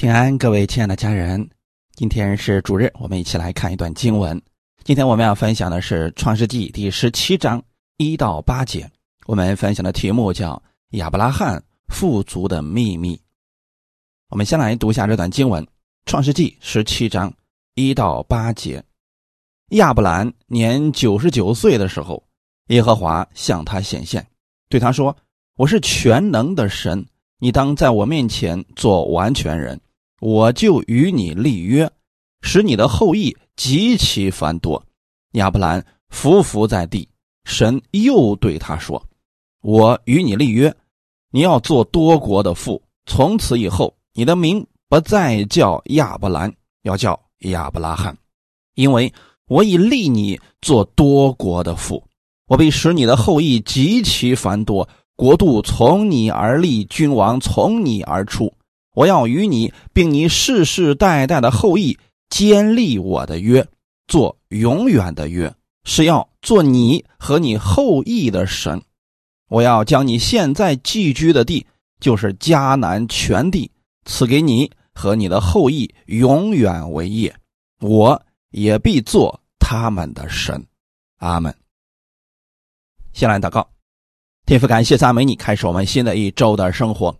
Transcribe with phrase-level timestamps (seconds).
[0.00, 1.50] 平安，各位亲爱的家人，
[1.96, 4.40] 今天是主日，我们一起来看一段经文。
[4.84, 7.60] 今天我们要分享的是《创世纪》第十七章
[7.96, 8.88] 一到八节。
[9.26, 10.62] 我们分享的题目叫
[10.94, 13.20] “亚伯拉罕富足的秘密”。
[14.30, 15.64] 我们先来读一下这段经文，
[16.06, 17.34] 《创世纪》十七章
[17.74, 18.80] 一到八节。
[19.70, 22.22] 亚伯兰年九十九岁的时候，
[22.68, 24.24] 耶和华向他显现，
[24.68, 25.16] 对他说
[25.58, 27.04] ：“我是全能的神，
[27.40, 29.76] 你当在我面前做完全人。”
[30.20, 31.88] 我就与你立约，
[32.42, 34.82] 使你的后裔极其繁多。
[35.32, 37.08] 亚伯兰伏伏在地，
[37.44, 39.00] 神又对他说
[39.62, 40.74] ：“我与你立约，
[41.30, 42.82] 你要做多国的父。
[43.06, 48.16] 从此以后，你的名不再叫亚伯兰，要叫亚伯拉罕，
[48.74, 49.12] 因为
[49.46, 52.02] 我已立你做多国的父。
[52.48, 58.52] 我必使你的后裔极其繁多，国度从你而立，君王从你而出。”
[58.98, 61.96] 我要与你，并你世世代代的后裔
[62.28, 63.64] 坚立我的约，
[64.08, 68.82] 做永远的约，是要做你和你后裔的神。
[69.48, 71.64] 我要将你现在寄居的地，
[72.00, 73.70] 就是迦南全地，
[74.04, 77.32] 赐给你和你的后裔永远为业。
[77.80, 80.66] 我也必做他们的神。
[81.18, 81.54] 阿门。
[83.12, 83.70] 先来祷告，
[84.44, 87.16] 天父，感谢赞美你，开始我们新的一周的生活。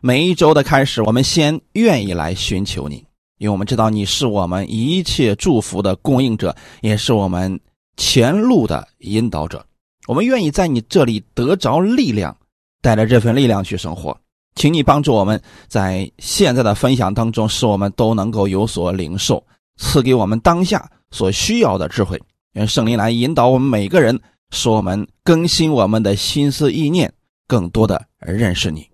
[0.00, 3.04] 每一周的开始，我们先愿意来寻求你，
[3.38, 7.58] 因为我们知道你是我们一切祝福的供应者，也是我们
[7.96, 9.66] 前路的引导者。
[10.06, 12.36] 我们愿意在你这里得着力量，
[12.80, 14.16] 带着这份力量去生活。
[14.54, 19.44] 请你帮助我们在现在的分享当中，使我们都能够有所领受，
[19.78, 22.22] 赐给我们当下所需要的智慧。
[22.52, 24.20] 愿圣灵来引导我们每个人，
[24.52, 27.12] 使我们更新我们的心思意念，
[27.48, 28.88] 更多的认识你。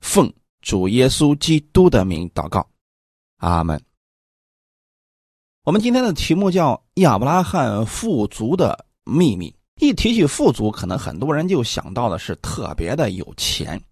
[0.00, 0.28] 奉。
[0.68, 2.68] 主耶稣基督的名祷告，
[3.38, 3.82] 阿门。
[5.64, 9.56] 我们今天的题目叫亚伯拉罕富足的秘密。
[9.80, 13.82] 一提起富足，可能很多人就想到的是特别的有钱。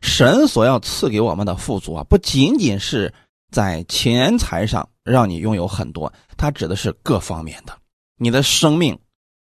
[0.00, 3.14] 神所要赐给我们的富足啊，不仅仅是
[3.52, 7.78] 在钱财上让你拥有很多，它指的是各方面的。
[8.16, 8.98] 你的生命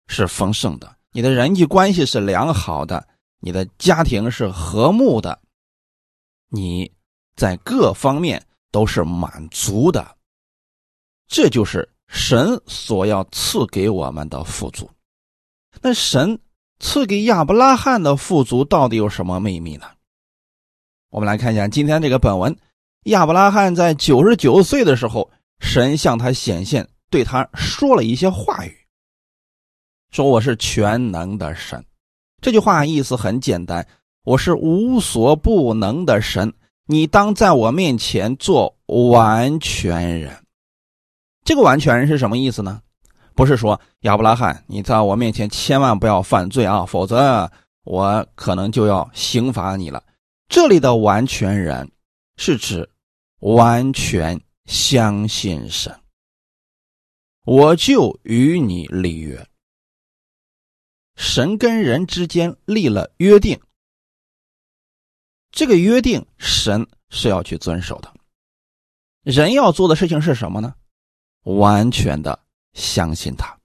[0.05, 3.07] 是丰盛的，你的人际关系是良好的，
[3.39, 5.39] 你的家庭是和睦的。
[6.53, 6.91] 你
[7.37, 10.17] 在各方面都是满足的，
[11.27, 14.91] 这就是神所要赐给我们的富足。
[15.81, 16.37] 那神
[16.79, 19.89] 赐给亚伯拉罕的富足到底有什么秘密呢？
[21.09, 22.57] 我们来看一下今天这个本文：
[23.03, 28.77] 亚伯拉罕在九十九岁的时候，神向他显现，对他说了一些话语，
[30.11, 31.85] 说：“我是全能的神。”
[32.41, 33.87] 这句话意思很简单。
[34.23, 36.53] 我是无所不能的神，
[36.85, 40.45] 你当在我面前做完全人。
[41.43, 42.81] 这个完全人是什么意思呢？
[43.33, 47.51] 不是说亚伯拉罕，你在我面前千万不要犯罪啊，否则
[47.83, 50.03] 我可能就要刑罚你了。
[50.47, 51.89] 这里的完全人
[52.37, 52.87] 是指
[53.39, 55.99] 完全相信神，
[57.45, 59.47] 我就与你立约。
[61.15, 63.59] 神跟人之间立了约定。
[65.51, 68.13] 这个约定，神是要去遵守的。
[69.23, 70.73] 人要做的事情是什么呢？
[71.43, 72.39] 完全的
[72.73, 73.55] 相信他。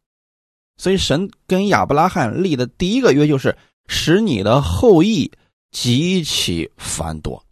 [0.76, 5.30] 所以，神跟亚伯拉罕立的第一个约就是使你的后裔
[5.70, 7.42] 极其繁多。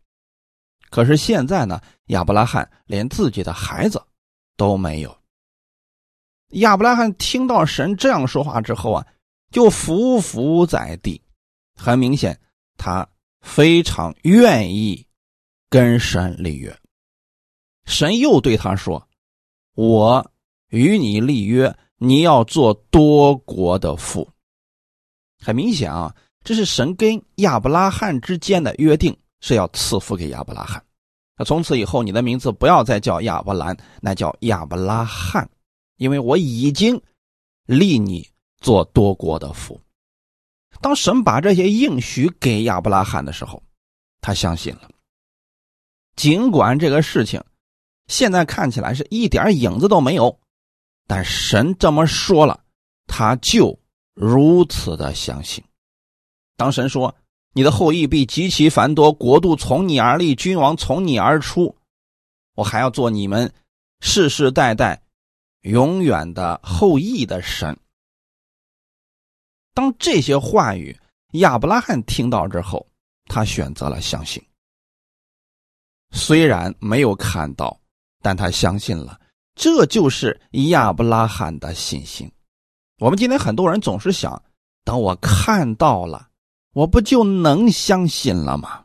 [0.91, 4.03] 可是现在呢，亚伯拉罕连自己的孩子
[4.57, 5.17] 都没有。
[6.51, 9.07] 亚伯拉罕听到神这样说话之后啊，
[9.51, 11.23] 就伏伏在地。
[11.77, 12.39] 很明显，
[12.77, 13.09] 他。
[13.45, 15.07] 非常愿意
[15.69, 16.77] 跟神立约，
[17.85, 19.07] 神又对他说
[19.77, 20.33] ：“我
[20.71, 24.29] 与你立约，你要做多国的父。”
[25.39, 30.83] 很明显啊，这是神跟亚伯拉罕之间的约定，是要赐福给亚伯拉罕。
[31.37, 35.49] 那从此以后，你的名字不要再叫亚伯兰，那叫亚伯拉罕，
[35.99, 37.01] 因为我已经
[37.67, 38.27] 立你
[38.61, 39.79] 做多国的父。
[40.85, 43.63] 当神把这些应许给亚伯拉罕的时候，
[44.21, 44.91] 他相信了。
[46.15, 47.43] 尽管这个事情
[48.07, 50.39] 现在看起来是一点影子都没有，
[51.07, 52.63] 但神这么说了，
[53.07, 53.81] 他就
[54.13, 55.65] 如此的相信。
[56.55, 57.17] 当神说
[57.57, 61.75] ：“你的后裔必极其繁多，国度从你而立，君王从你而出，
[62.57, 63.51] 我还要做你们
[64.01, 65.01] 世世代代
[65.63, 67.75] 永远的后裔的神。”
[69.75, 70.97] 当这些话语
[71.33, 72.87] 亚伯拉罕听到之后，
[73.27, 74.43] 他选择了相信。
[76.13, 77.79] 虽然没有看到，
[78.23, 79.21] 但他相信了。
[79.57, 80.41] 这就是
[80.71, 82.31] 亚伯拉罕的信心。
[82.99, 84.41] 我们今天很多人总是想，
[84.85, 86.29] 等我看到了，
[86.73, 88.85] 我不就能相信了吗？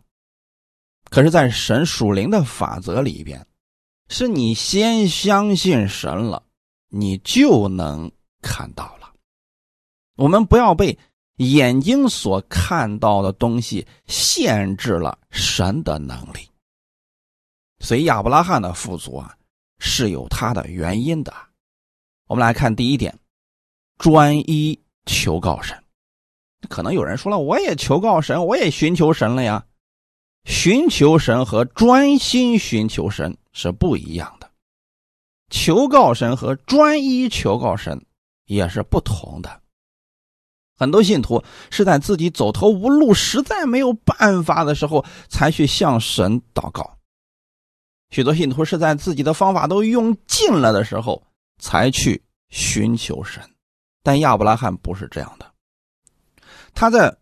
[1.12, 3.46] 可是，在神属灵的法则里边，
[4.10, 6.44] 是你先相信神了，
[6.90, 8.99] 你就能看到了。
[10.20, 10.96] 我们不要被
[11.38, 16.48] 眼睛所看到的东西限制了神的能力。
[17.80, 19.36] 所以，亚伯拉罕的富足啊。
[19.82, 21.34] 是有它的原因的。
[22.28, 23.18] 我们来看第一点，
[23.98, 25.82] 专一求告神。
[26.68, 29.66] 可能有人说了，我也求告神，我也寻求神了呀。
[30.44, 34.52] 寻求神和专心寻求神是不一样的。
[35.50, 38.06] 求告神和专一求告神
[38.44, 39.59] 也是不同的。
[40.80, 46.98] 很多信徒是在自己走投无路、实在没有办法的时候，才去向神祷告。
[48.12, 51.22] 许多信徒是在自己的方法都用尽了的时候
[51.60, 53.44] 才去寻求神，
[54.02, 55.46] 但亚伯拉罕不是这样的。
[56.74, 57.16] 他在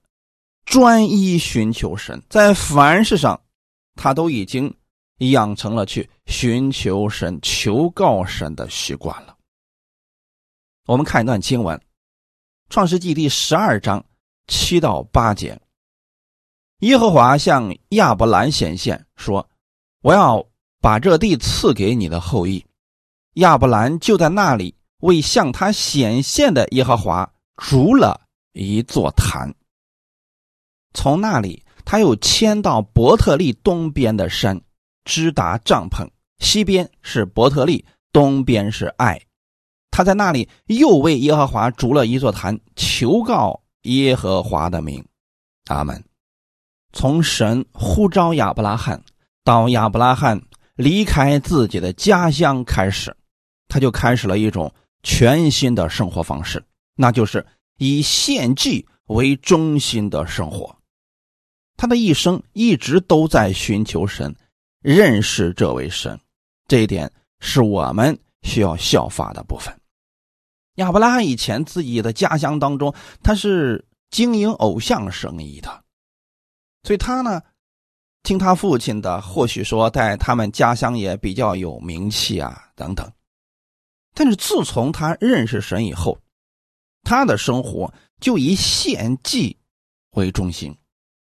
[0.65, 3.41] 专一寻求神，在凡事上，
[3.95, 4.73] 他都已经
[5.17, 9.35] 养成了去寻求神、求告神的习惯了。
[10.85, 11.75] 我们看一段经文，
[12.69, 14.03] 《创世纪》第十二章
[14.47, 15.59] 七到八节：
[16.79, 19.49] 耶和华向亚伯兰显现说
[20.03, 20.47] ：“我要。”
[20.79, 22.63] 把这地赐给你的后裔，
[23.33, 28.21] 亚伯兰就在那里为向他显现的耶和华筑了
[28.53, 29.53] 一座坛。
[30.93, 34.61] 从那里，他又迁到伯特利东边的山，
[35.03, 37.83] 支达帐篷，西边是伯特利，
[38.13, 39.19] 东边是爱。
[39.97, 45.03] 他在那里又为耶和华筑了一座坛，求告耶和华的名。
[45.69, 46.03] 阿门。
[46.93, 49.01] 从神呼召亚伯拉罕
[49.43, 50.39] 到亚伯拉罕。
[50.75, 53.17] 离开自己的家乡开始，
[53.67, 54.71] 他就开始了一种
[55.01, 56.63] 全新的生活方式，
[56.95, 57.43] 那就是
[57.79, 60.77] 以献祭为中心的生活。
[61.75, 64.35] 他的一生一直都在寻求神，
[64.79, 66.19] 认识这位神，
[66.67, 69.75] 这一点是我们需要效法的部分。
[70.77, 72.91] 亚伯拉罕以前自己的家乡当中，
[73.21, 75.83] 他是经营偶像生意的，
[76.81, 77.39] 所以他呢。
[78.23, 83.09] 听他父亲的，或许说在他们家乡也比较有名气啊，等等。
[84.13, 86.19] 但是自从他认识神以后，
[87.03, 89.55] 他的生活就以献祭
[90.15, 90.75] 为中心。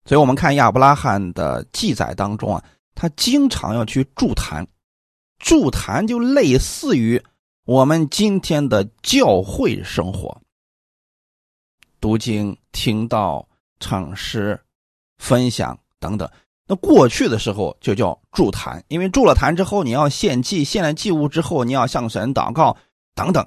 [0.04, 2.64] 所以，我们看亚伯拉罕的记载当中啊，
[2.96, 4.66] 他经常要去筑坛，
[5.38, 7.22] 筑坛就类似于
[7.66, 10.40] 我们今天的教会生活，
[12.00, 13.48] 读经、听道、
[13.80, 14.60] 唱诗、
[15.18, 16.30] 分享等等。
[16.68, 22.76] 那过去的时候就叫助坛，因为助了坛之后，你要献祭，献了祭物之后，你要向神祷告
[23.16, 23.44] 等等，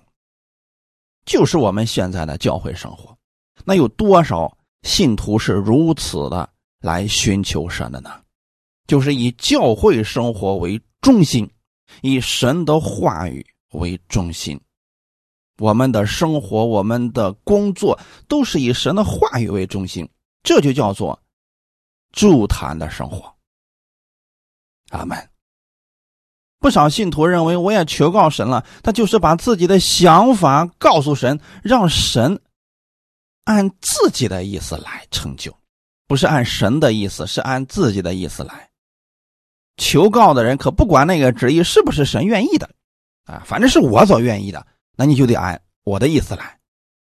[1.25, 3.17] 就是我们现在的教会生活。
[3.63, 6.49] 那有多少信徒是如此的
[6.81, 8.19] 来寻求神的呢？
[8.85, 11.49] 就是以教会生活为中心，
[12.01, 14.59] 以神的话语为中心，
[15.57, 20.09] 我们的生活、我们的工作都是以神的话语为中心，
[20.43, 21.19] 这就叫做。
[22.11, 23.35] 助坛的生活，
[24.89, 25.29] 阿门。
[26.57, 32.41] 不少信徒认为，我也求告神了，他就是把自己的想法告诉神，让神
[33.43, 35.55] 按自己的意思来成就，
[36.07, 38.71] 不是按神的意思，是按自己的意思来。
[39.77, 42.67] 求告的人，可不管那个旨意是不是神愿意的。
[43.29, 46.57] 啊，反正是我所愿意的，那你就得按我的意思来。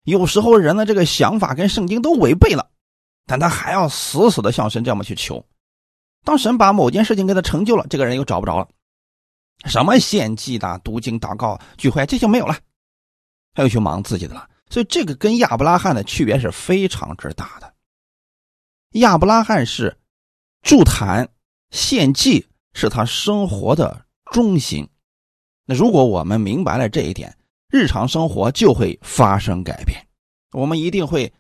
[0.05, 2.71] 有时候人的这个想法跟圣经都违背了。
[3.29, 5.45] 但他还要死死的向神这么去求，
[6.23, 8.69] 当神把某件事情给他成就了，这个人又找不着了，
[9.65, 12.57] 什么献祭的、读经、祷告、聚会这些没有了，
[13.53, 14.49] 他又去忙自己的了。
[14.71, 17.75] 所以这个跟亚伯拉罕的区别是非常之大的。
[19.01, 19.99] 亚伯拉罕是
[20.63, 21.29] 筑坛
[21.73, 24.89] 献祭是他生活的中心，
[25.67, 27.37] 那如果我们明白了这一点，
[27.69, 30.01] 日常生活就会发生改变。
[30.53, 31.31] 我们一定会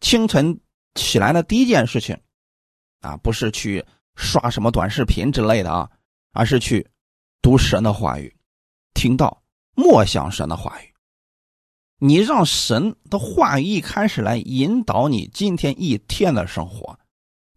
[0.00, 0.58] 清晨。
[0.96, 2.16] 起来的第一件事情，
[3.00, 5.90] 啊，不是去刷什么短视频之类的啊，
[6.32, 6.86] 而是去
[7.42, 8.32] 读神的话语，
[8.94, 9.42] 听到
[9.74, 10.94] 默想神的话语。
[11.98, 16.96] 你让神的话语一开始来引导你今天一天的生活，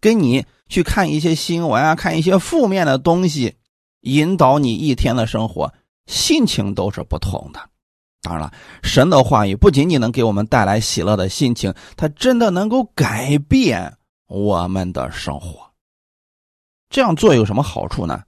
[0.01, 3.53] 跟你去看一些新闻啊，看一些负面的东西，
[4.01, 5.71] 引导你一天的生活，
[6.07, 7.59] 心情都是不同的。
[8.23, 13.95] 当然了，神的话语不仅仅能给我们带来喜乐的心情，它真的能够改变
[14.27, 15.71] 我们的生活。
[16.89, 18.23] 这样做有什么好处呢？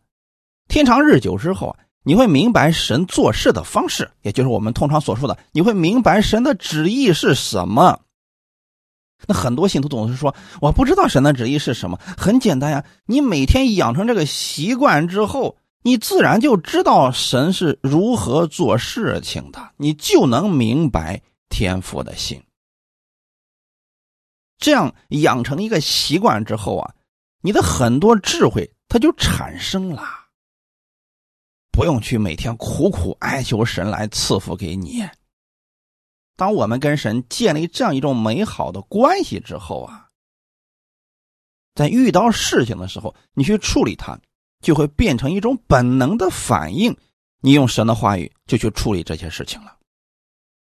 [0.67, 7.99] 天长日久之后啊，你会明白神做事的方式，也就是我们通常所说的，你会明白神的旨意是什么。
[9.27, 22.43] 那很多信徒总是说我不知道神的旨意是什么，很简单呀，你每天养成这个习惯之后，你自然就知道神是如何做事情的，你就能明白天父的心。
[24.57, 26.95] 这样养成一个习惯之后啊，
[27.41, 30.03] 你的很多智慧它就产生了，
[31.71, 35.07] 不用去每天苦苦哀求神来赐福给你。
[36.35, 40.07] 当我们跟神建立这样一种美好的关系之后啊，
[41.73, 44.19] 在遇到事情的时候，你去处理它，
[44.61, 46.95] 就会变成一种本能的反应。
[47.41, 49.77] 你用神的话语就去处理这些事情了。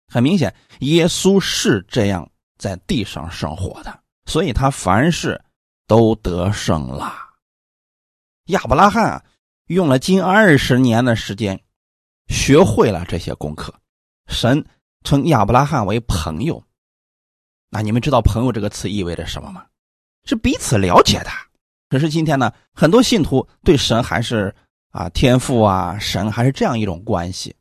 [0.08, 5.40] 很明显，耶稣是这样在地上生活的，所以他凡事
[5.86, 7.14] 都得胜了。
[8.46, 9.24] 亚伯拉罕，
[9.66, 11.62] 用了近二十年的时间，
[12.28, 13.74] 学会了这些功课。
[14.28, 14.64] 神。
[15.02, 16.62] 称亚伯拉罕为朋友，
[17.70, 19.64] 那你们知道“朋友”这个词意味着什么吗？
[20.26, 21.30] 是彼此了解的。
[21.90, 24.54] 可是今天呢，很多信徒对神还是
[24.90, 27.54] 啊天赋啊神还是这样一种关系。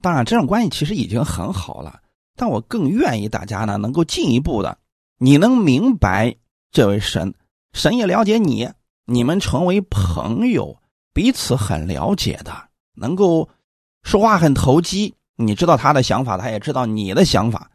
[0.00, 2.00] 当然，这种关系其实已经很好了。
[2.36, 4.78] 但我更愿意大家呢能够进一步的，
[5.18, 6.36] 你能明白
[6.70, 7.34] 这位神，
[7.72, 8.70] 神也了解你，
[9.06, 10.76] 你们成为朋友，
[11.12, 13.48] 彼此很了解的，能够
[14.02, 15.14] 说话很投机。
[15.36, 17.70] 你知道他的想法，他也知道你的想法，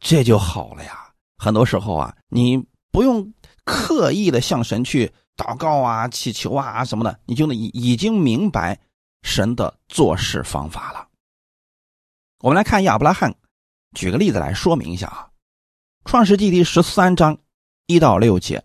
[0.00, 1.12] 这就好了呀。
[1.36, 3.32] 很多时候啊，你不用
[3.64, 8.78] 刻意的向神去祷告啊、祈求啊什么的，你就已已经明白
[9.22, 11.08] 神的做事方法了。
[12.40, 13.34] 我们来看亚伯拉罕，
[13.94, 15.28] 举个例子来说明一下啊，
[16.10, 17.38] 《创世纪》第十三章
[17.86, 18.64] 一到六节，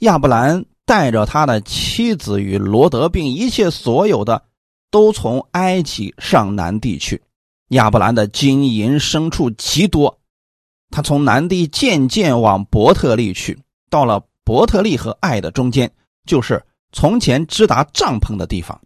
[0.00, 4.44] 亚伯兰带着他的妻子与罗德，并一切所有的。
[4.90, 7.22] 都从埃及上南地去，
[7.68, 10.18] 亚伯兰的金银牲畜极多，
[10.88, 15.92] 他从南地渐渐往伯特利去，到了伯特利和爱的中间，
[16.24, 18.80] 就是从前支达帐篷的地方，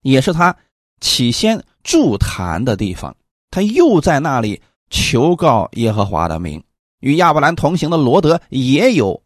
[0.00, 0.56] 也是他
[0.98, 3.14] 起先筑坛的地方。
[3.50, 6.64] 他又在那里求告耶和华的名。
[7.00, 9.22] 与亚伯兰同行的罗德也有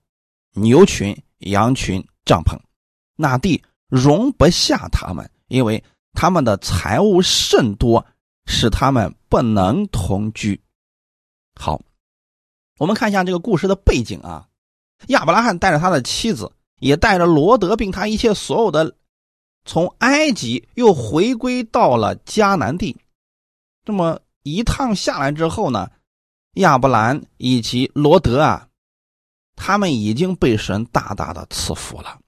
[0.55, 2.59] 牛群、羊群、帐篷，
[3.15, 5.31] 那地容不下他们。
[5.47, 8.05] 因为他们的财物甚多，
[8.47, 10.61] 使他们不能同居。
[11.55, 11.81] 好，
[12.79, 14.49] 我们看一下这个故事的背景啊。
[15.09, 16.51] 亚伯拉罕带着他的妻子，
[16.81, 18.95] 也带着罗德，并他一切所有的，
[19.65, 22.97] 从埃及又回归到了迦南地。
[23.85, 25.91] 这么一趟下来之后呢，
[26.55, 28.69] 亚伯兰以及罗德啊，
[29.55, 32.19] 他们已经被神大大的赐福了，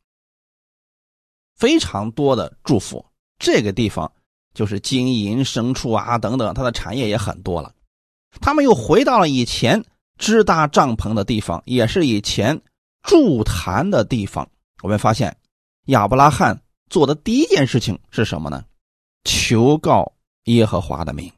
[1.56, 3.04] 非常多的祝福。
[3.38, 4.12] 这个地方
[4.54, 7.72] 就是金银牲畜啊等等，它的产业也很多了。
[8.40, 9.84] 他们又回到了以前
[10.18, 12.60] 支搭帐篷的地方，也是以前
[13.02, 14.48] 筑坛的地方。
[14.82, 15.36] 我们发现
[15.86, 16.60] 亚伯拉罕
[16.90, 18.64] 做的第一件事情是什么呢？
[19.24, 20.12] 求告
[20.44, 21.32] 耶和华的名。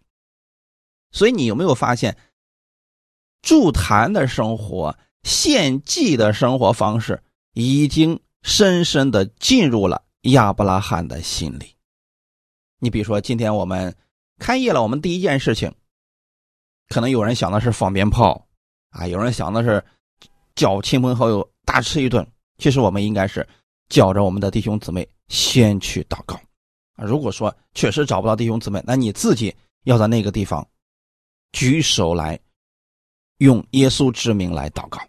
[1.13, 2.17] 所以你有没有发现，
[3.43, 7.23] 筑坛的生活、献祭的生活方式，
[7.53, 11.75] 已经深深的进入了亚伯拉罕的心里？
[12.79, 13.95] 你比如说，今天我们
[14.39, 15.75] 开业了，我们第一件事情，
[16.89, 18.47] 可能有人想的是放鞭炮，
[18.90, 19.82] 啊，有人想的是
[20.54, 22.26] 叫亲朋好友大吃一顿。
[22.59, 23.47] 其实我们应该是
[23.88, 26.35] 叫着我们的弟兄姊妹先去祷告。
[26.97, 29.54] 啊，如果说确实找不到弟兄姊妹，那你自己
[29.85, 30.66] 要在那个地方
[31.52, 32.38] 举手来
[33.38, 35.00] 用耶稣之名来祷告，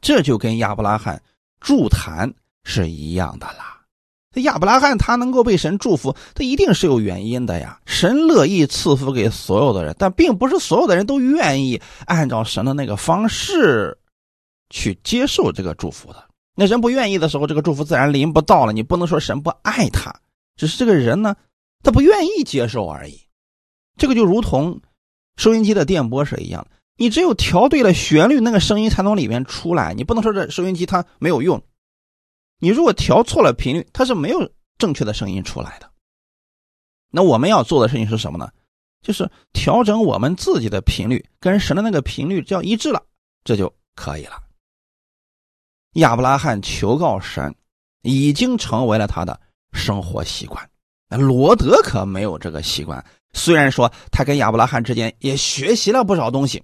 [0.00, 1.20] 这就跟亚伯拉罕
[1.60, 3.73] 筑坛是一样的啦。
[4.34, 7.80] 这亚伯拉罕他能够被神祝福，他一定是有原因的呀。
[7.86, 13.96] 神乐意赐福给所有的人，但并不是所有的人都愿意按照神的那个方式
[14.70, 16.24] 去接受这个祝福的。
[16.56, 18.72] 那人不愿意的时候，这个祝福自然临不到了。
[18.72, 20.12] 你不能说神不爱他，
[20.56, 21.36] 只是这个人呢，
[21.84, 23.20] 他不愿意接受而已。
[23.96, 24.80] 这个就如同
[25.36, 29.94] 收音机的电波是一样的，你只有调对了旋律，那个声音才从里面出来。
[29.94, 31.62] 你不能说这收音机它没有用。
[32.58, 35.90] 你如果调错了频率，它是没有正确的声音出来的。
[37.10, 38.50] 那我们要做的事情是什么呢？
[39.02, 43.04] 就是调整我们自己的频率，跟神的那个频率叫一致了，
[43.44, 44.42] 这就可以了。
[45.94, 47.54] 亚伯拉罕求告神，
[48.02, 49.38] 已经成为了他的
[49.72, 50.68] 生活习惯。
[51.08, 53.04] 那罗德可没有这个习惯。
[53.34, 56.62] 虽然说他跟亚伯拉罕之间也学习了不少东西，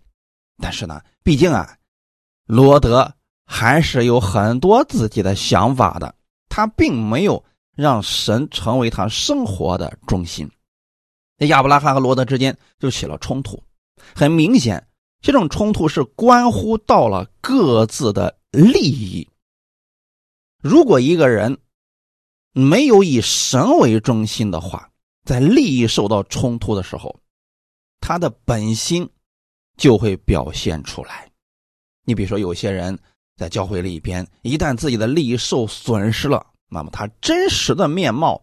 [0.57, 1.77] 但是呢，毕竟啊，
[2.47, 3.15] 罗德。
[3.53, 6.15] 还是有很多自己的想法的，
[6.49, 10.49] 他并没有让神成为他生活的中心。
[11.37, 13.61] 那亚伯拉罕和罗德之间就起了冲突，
[14.15, 14.87] 很明显，
[15.21, 19.29] 这种冲突是关乎到了各自的利益。
[20.63, 21.59] 如果一个人
[22.53, 24.89] 没有以神为中心的话，
[25.25, 27.19] 在利益受到冲突的时候，
[27.99, 29.11] 他的本心
[29.77, 31.29] 就会表现出来。
[32.05, 32.99] 你比如说，有些人
[33.41, 38.39] 在教会里边，一旦自己的利益受损失了，那么他真实的面貌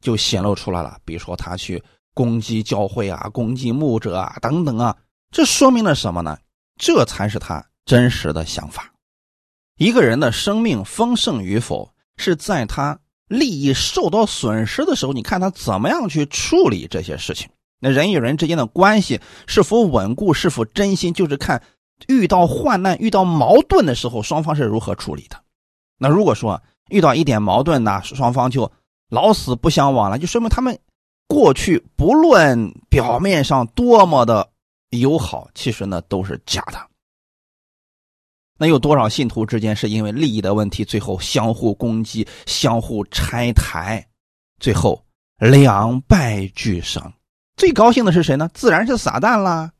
[0.00, 1.00] 就显露出来了。
[1.04, 1.82] 比如说，他去
[2.14, 4.96] 攻击教会啊，攻击牧者啊，等等啊，
[5.32, 6.38] 这说明了什么呢？
[6.80, 8.92] 这才是他真实的想法。
[9.78, 17.50] 一个人的生命丰盛与否，是在他利益受到损失的时候，你看他怎么样去处理这些事情。
[17.80, 21.60] 那人与人之间的关系是否稳固，是否真心，就是看。
[22.08, 25.42] 遇到患难、遇到矛盾的时候，双方是如何处理的？
[25.98, 28.70] 那如果说遇到一点矛盾呢，双方就
[29.08, 30.78] 老死不相往来，就说明他们
[31.26, 34.48] 过去不论表面上多么的
[34.90, 36.78] 友好，其实呢都是假的。
[38.58, 44.06] 那有多少信徒之间是因为利益的问题，最后相互攻击、相互拆台，
[44.60, 45.04] 最后
[45.38, 47.12] 两败俱伤？
[47.56, 48.48] 最高兴的是谁呢？
[48.54, 49.72] 自然是撒旦啦，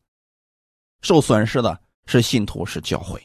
[1.03, 1.79] 受损失的。
[2.07, 3.21] 是信徒，是教会，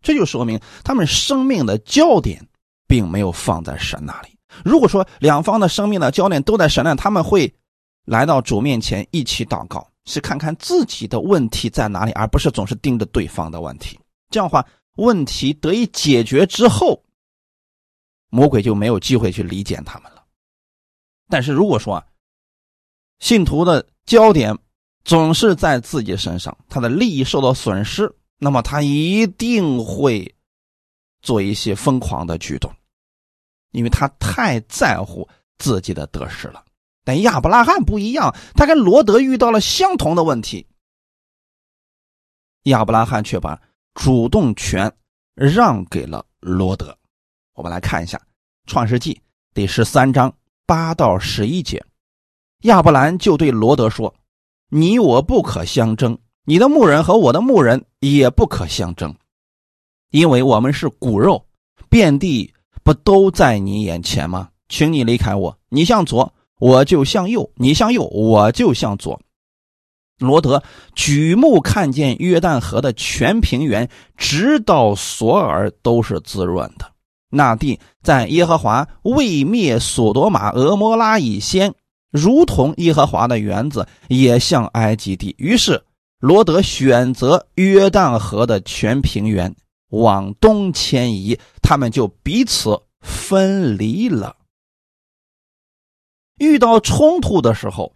[0.00, 2.44] 这就说明他们生命的焦点
[2.86, 4.28] 并没有放在神那里。
[4.64, 7.52] 如果说两方的生命的焦点都在神那，他们会
[8.04, 13.98] 来到主面前一起祷告，是看看自己的问题在哪里，而不是总是盯着对方的问题。
[14.30, 17.02] 这样的话，问题得以解决之后，
[18.28, 20.22] 魔鬼就没有机会去理解他们了。
[21.28, 22.04] 但是如果说
[23.20, 24.56] 信徒的焦点，
[25.04, 30.32] 总是在自己身上，他的利益受到损失，那么他一定会
[31.20, 32.72] 做一些疯狂的举动，
[33.72, 35.28] 因为他太在乎
[35.58, 36.64] 自己的得失了。
[37.04, 40.64] 但亚伯拉罕不一样，他跟罗德遇到了相同的问题，
[42.64, 43.60] 亚伯拉罕却把
[43.94, 44.92] 主动权
[45.34, 46.96] 让给了罗德。
[47.54, 48.16] 我们来看一下
[48.66, 49.14] 《创世纪》
[49.52, 50.32] 第十三章
[50.64, 51.84] 八到十一节，
[52.60, 54.14] 亚伯兰就对罗德说。
[54.74, 59.14] 你我不可相争，你的牧人和我的牧人也不可相争，
[60.10, 61.44] 因为我们是骨肉，
[61.90, 64.48] 遍地不都在你眼前吗？
[64.70, 69.20] 请你离开我，你向左，我就向右；你向右，我就向左。
[70.16, 70.62] 罗德
[70.94, 76.90] 举目看见约旦河的全平原，直到索尔都是滋润的。
[77.28, 81.74] 那地在耶和华未灭索多玛、俄摩拉以先。
[82.12, 85.82] 如同耶和华的园子也像埃及地，于是
[86.20, 89.52] 罗德选择约旦河的全平原
[89.88, 94.36] 往东迁移，他们就彼此分离了。
[96.38, 97.94] 遇到冲突的时候，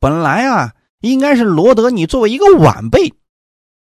[0.00, 3.12] 本来啊，应该是罗德，你作为一个晚辈，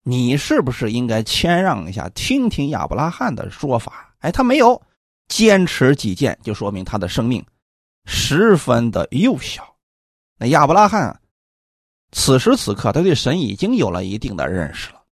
[0.03, 4.15] 你是不是应该谦让一下，听听亚伯拉罕的说法？
[4.19, 4.81] 哎，他没有
[5.27, 7.45] 坚持己见，就说明他的生命。
[8.05, 9.75] 十分的幼小，
[10.37, 11.21] 那亚伯拉罕
[12.11, 15.03] 此时此刻，他对神已经有了一定的认识了。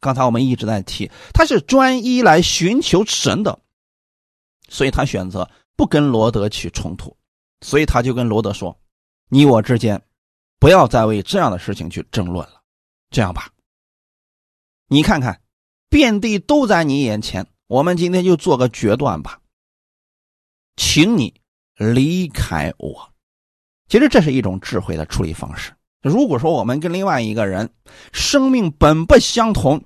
[0.00, 3.58] 刚才我们一直在提，他是专一来寻求神的，
[4.68, 7.16] 所以他选择不跟罗德起冲突，
[7.60, 8.78] 所以他就跟罗德说
[9.28, 10.00] ：“你我之间
[10.58, 12.62] 不要再为这样的事情去争论了。
[13.10, 13.50] 这样吧，
[14.86, 15.42] 你看看，
[15.88, 19.40] 遍地都在你眼前，我们今天就做个决断吧，
[20.76, 21.40] 请你。”
[21.76, 23.12] 离开我，
[23.88, 25.72] 其实这是一种智慧的处理方式。
[26.02, 27.68] 如果说我们跟另外一个人
[28.12, 29.82] 生命本不相同，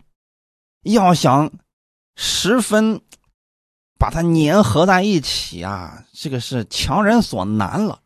[0.84, 1.50] 要想
[2.16, 3.00] 十分
[3.98, 8.00] 把它粘合在一起啊，这个是强人所难了。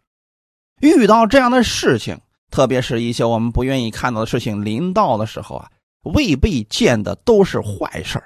[0.81, 2.21] 遇到这样的事情，
[2.51, 5.71] 特别是一些我们不愿意看到的事情临到的时候啊，
[6.03, 8.23] 未必见的都是坏事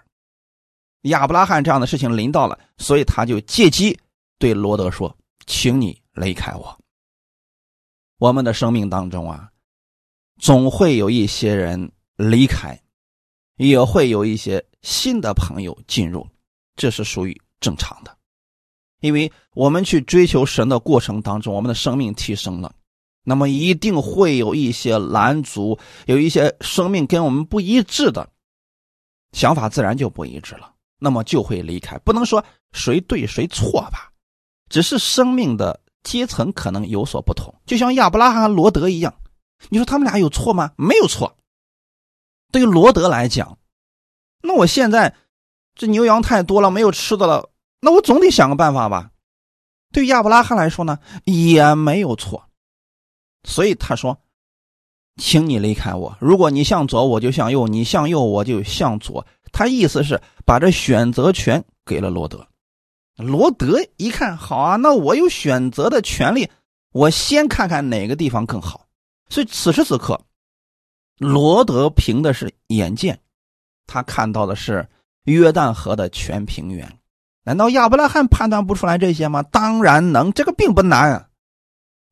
[1.03, 3.99] 亚伯拉罕这样的事情临到了，所以他就借机
[4.39, 5.15] 对罗德说。
[5.49, 6.79] 请你离开我。
[8.19, 9.51] 我们的生命当中啊，
[10.39, 12.79] 总会有一些人离开，
[13.57, 16.29] 也会有一些新的朋友进入，
[16.77, 18.15] 这是属于正常的。
[19.01, 22.75] 因为我们去追求神的过程当中，我们的生命提升了，
[23.23, 28.31] 那么一定会有一些拦阻，有一些生命跟我们不一致的
[29.33, 31.97] 想法，自然就不一致了，那么就会离开。
[31.99, 34.13] 不能说谁对谁错吧。
[34.69, 39.15] 只是生命的阶层可能有所不同，就像亚伯拉罕罗德一样，
[39.69, 40.73] 你说他们俩有错吗？
[40.77, 41.37] 没有错。
[42.51, 43.59] 对于罗德来讲，
[44.43, 45.15] 那我现在
[45.75, 47.51] 这牛羊太多了，没有吃的了，
[47.81, 49.11] 那我总得想个办法吧。
[49.93, 52.45] 对亚伯拉罕来说呢，也没有错。
[53.45, 54.19] 所以他说
[55.17, 62.47] ：“请你离开我，如果你向左，我就向右；你向右，我就向左。”他意思是把这选择权给了罗德。
[63.19, 66.49] 罗德一看，好啊，那我有选择的权利，
[66.93, 68.87] 我先看看哪个地方更好。
[69.29, 70.21] 所以此时此刻，
[71.19, 73.19] 罗德凭的是眼见，
[73.89, 74.89] 他看到的是
[75.25, 76.99] 约旦河的全平原。
[77.43, 79.43] 难道亚伯拉罕判断不出来这些吗？
[79.43, 81.11] 当然能，这个并不难。
[81.11, 81.29] 啊。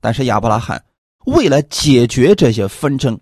[0.01, 0.85] 但是亚伯拉罕
[1.25, 3.21] 为了解决这些纷争，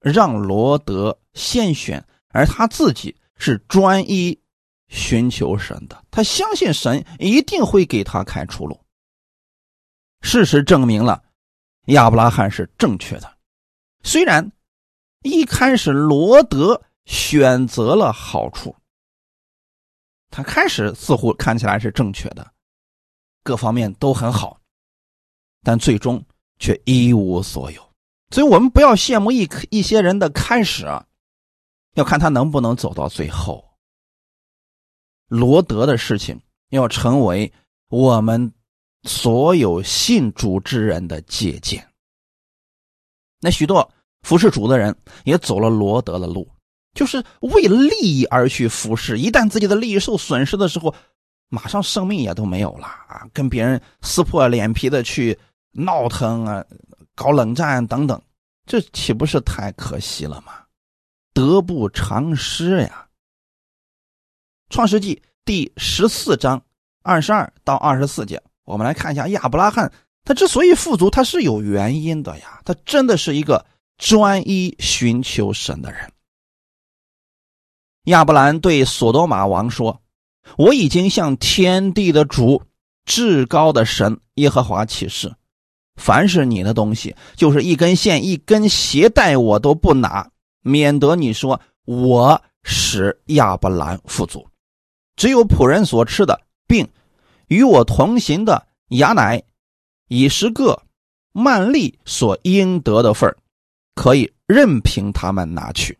[0.00, 4.38] 让罗德先选，而他自己是专一
[4.88, 8.80] 寻求神的，他相信神一定会给他开出路。
[10.22, 11.22] 事实证明了。
[11.88, 13.36] 亚伯拉罕是正确的，
[14.02, 14.50] 虽然
[15.20, 18.74] 一开始罗德选择了好处，
[20.30, 22.50] 他开始似乎看起来是正确的，
[23.42, 24.58] 各方面都很好，
[25.62, 26.24] 但最终
[26.58, 27.86] 却一无所有。
[28.30, 31.04] 所以我们不要羡慕一一些人的开始啊，
[31.96, 33.62] 要看他能不能走到最后。
[35.28, 37.52] 罗德的事情要成为
[37.88, 38.52] 我们。
[39.06, 41.86] 所有信主之人的借鉴。
[43.38, 46.50] 那许多服侍主的人也走了罗德的路，
[46.94, 49.18] 就是为利益而去服侍。
[49.18, 50.94] 一旦自己的利益受损失的时候，
[51.50, 53.28] 马上生命也都没有了啊！
[53.34, 55.38] 跟别人撕破脸皮的去
[55.72, 56.64] 闹腾啊，
[57.14, 58.18] 搞冷战等等，
[58.64, 60.54] 这岂不是太可惜了吗？
[61.34, 63.06] 得不偿失呀！
[64.74, 66.60] 创世纪第十四章
[67.04, 68.42] 二十二到二十四节。
[68.64, 69.92] 我们来看一下亚伯拉罕，
[70.24, 72.60] 他之所以富足，他是有原因的呀。
[72.64, 73.64] 他真的是一个
[73.98, 76.10] 专一寻求神的人。
[78.06, 80.02] 亚伯兰对索多玛王说
[80.58, 82.60] ：“我已经向天地的主、
[83.04, 85.32] 至高的神耶和华起誓，
[85.94, 90.28] 凡是你的东西，就是一根线、一根鞋带，我都不拿，
[90.62, 94.44] 免得你说我使亚伯兰富足。
[95.16, 96.88] 只有仆人所吃的，并。”
[97.48, 99.40] 与我同行的雅乃、
[100.08, 100.82] 以十个
[101.30, 103.36] 曼利所应得的份
[103.94, 105.98] 可以任凭他们拿去。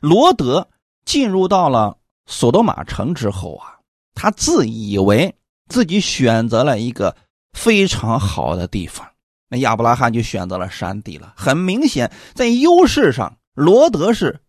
[0.00, 0.68] 罗德
[1.04, 3.78] 进入到了索多玛城之后啊，
[4.12, 5.32] 他自以为
[5.68, 7.16] 自己选择了一个
[7.52, 9.08] 非常好的地方，
[9.48, 11.32] 那亚伯拉罕就选择了山地了。
[11.36, 14.40] 很明显，在优势上，罗德是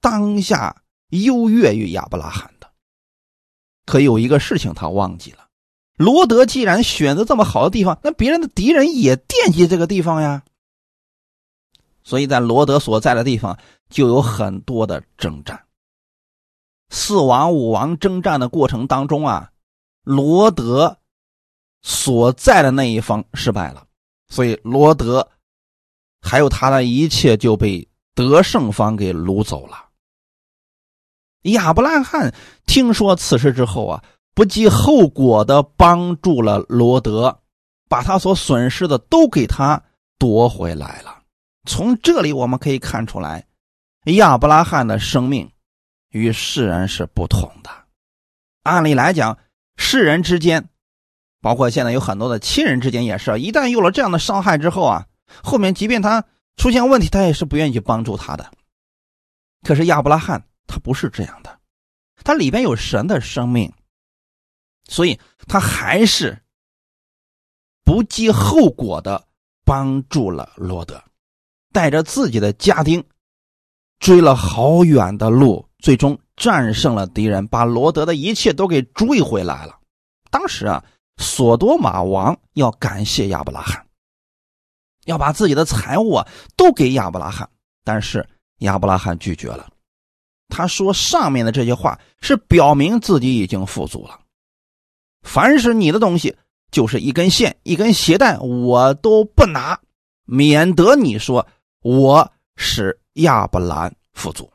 [0.00, 0.79] 当下
[1.10, 2.70] 优越于亚伯拉罕的。
[3.86, 5.48] 可有一个事情他忘记了，
[5.96, 10.42] 罗德既然选择这么好的地方，那别人的敌人也惦记这个地方呀。
[12.02, 15.64] 所以在罗德所在的地方就有很多的征战。
[16.88, 19.52] 四王五王征战的过程当中啊，
[20.02, 20.98] 罗德
[21.82, 23.86] 所在的那一方失败了，
[24.28, 25.28] 所以罗德
[26.20, 29.89] 还有他的一切就被得胜方给掳走了。
[31.42, 32.34] 亚伯拉罕
[32.66, 37.40] 听说此事之后啊，不计后果的帮助了罗德，
[37.88, 39.82] 把他所损失的都给他
[40.18, 41.22] 夺回来了。
[41.66, 43.46] 从这里我们可以看出来，
[44.04, 45.50] 亚伯拉罕的生命
[46.10, 47.70] 与世人是不同的。
[48.64, 49.38] 按理来讲，
[49.76, 50.68] 世人之间，
[51.40, 55.06] 包括现在有很多的亲人之间也是，一旦有了这样的伤害之后啊，
[55.42, 56.22] 后面即便他
[56.56, 58.50] 出现问题，他也是不愿意去帮助他的。
[59.62, 60.44] 可是亚伯拉罕。
[60.70, 61.58] 他不是这样的，
[62.22, 63.72] 他里边有神的生命，
[64.84, 66.40] 所以他还是
[67.82, 69.26] 不计后果的
[69.64, 71.02] 帮助了罗德，
[71.72, 73.04] 带着自己的家丁
[73.98, 79.80] 追了好远的路，最终战胜了敌人，把罗德的一切都给追回来了。
[80.30, 80.84] 当时啊，
[81.16, 83.84] 索多玛王要感谢亚伯拉罕，
[85.06, 87.50] 要把自己的财物啊都给亚伯拉罕，
[87.82, 88.28] 但是
[88.58, 89.68] 亚伯拉罕拒绝了。
[90.50, 94.20] 他说：“上面的这些话是表明自己已经富足了。
[95.22, 96.36] 凡是你的东西，
[96.70, 99.80] 就是一根线、一根鞋带，我都不拿，
[100.24, 101.46] 免得你说
[101.82, 104.52] 我使亚伯兰富足。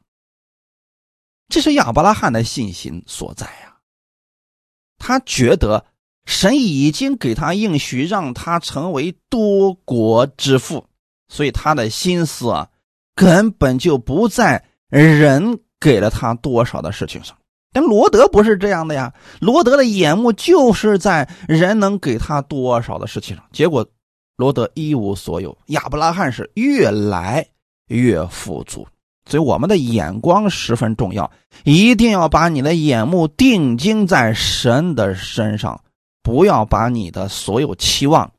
[1.48, 3.78] 这是亚伯拉罕的信心所在呀。
[4.98, 5.86] 他觉得
[6.26, 10.88] 神已经给他应许，让他成为多国之父，
[11.28, 12.70] 所以他的心思啊，
[13.16, 17.38] 根本就不在人。”给了他多少的事情上，
[17.72, 19.14] 但罗德不是这样的呀。
[19.40, 23.88] 罗德的眼目就是在人能给他多少的事情上，结果
[24.38, 25.58] 罗德一无所有。
[25.68, 27.48] 亚伯拉罕是越来
[27.88, 28.88] 越富足，
[29.30, 31.30] 所以我们的眼光十分重要，
[31.64, 35.82] 一定要把你的眼目定睛在神的身上，
[36.24, 38.32] 不要把你的所有期望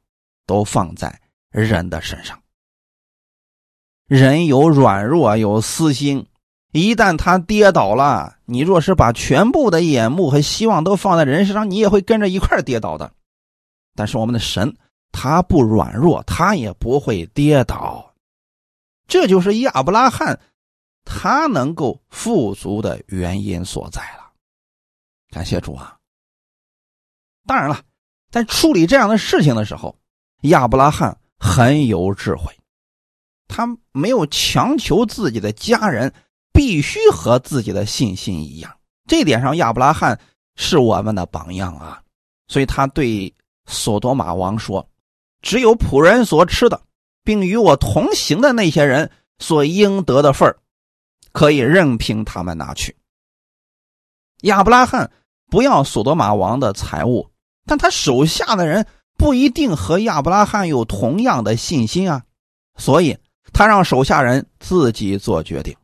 [0.47, 1.21] 都放在
[1.51, 2.39] 人的身上。
[4.09, 6.27] 人有软弱，有私心，
[6.81, 13.13] 一旦他跌倒了，你若是把全部的眼目和希望都放在人身上，你也会跟着一块跌倒的。
[13.95, 14.77] 但是我们的神，
[15.13, 18.15] 他不软弱，他也不会跌倒。
[19.07, 20.39] 这就是亚伯拉罕
[21.05, 24.33] 他能够富足的原因所在了。
[25.31, 25.97] 感谢主啊！
[27.47, 27.81] 当然了，
[28.31, 29.97] 在处理这样的事情的时候，
[30.43, 32.53] 亚伯拉罕很有智慧，
[33.47, 36.13] 他没有强求自己的家人
[36.57, 38.75] 必须和自己的信心一样。
[39.07, 40.19] 这点上，亚伯拉罕
[40.57, 42.03] 是我们的榜样啊！
[42.49, 43.33] 所以他对
[43.67, 44.89] 索多玛王说
[45.43, 46.81] ：“只有仆人所吃的。”
[47.27, 50.57] 并与我同行的那些人所应得的份儿
[51.33, 52.97] 可以任凭他们拿去。
[54.43, 55.11] 亚伯拉罕
[55.51, 57.29] 不要索多玛王的财物，
[57.65, 58.87] 但他手下的人
[59.19, 62.23] 不一定和亚伯拉罕有同样的信心啊，
[62.77, 63.19] 所以
[63.53, 65.77] 他让手下人自己做决定。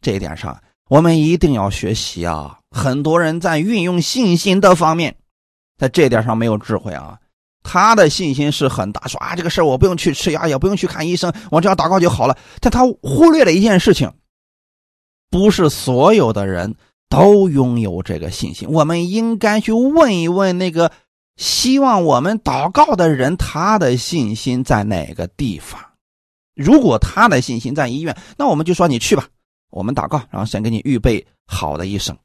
[0.00, 2.58] 这一点上，我们一定要学习啊！
[2.70, 5.16] 很多人在运用信心的方面，
[5.76, 7.18] 在这点上没有智慧啊。
[7.64, 12.38] 他的信心是很大，说啊，这个事我不用去吃药，也不用去看医生，我只要祷告就好了。
[12.60, 14.10] 但他忽略了一件事情，
[15.30, 16.76] 不是所有的人
[17.10, 18.68] 都拥有这个信心。
[18.70, 20.92] 我们应该去问一问那个
[21.36, 25.80] 希望我们祷告的人，他的信心在哪个地方？
[26.54, 29.26] 如果他的信心在医院，那我们就说你去吧，
[29.70, 32.16] 我们祷告，然后先给你预备好的医生。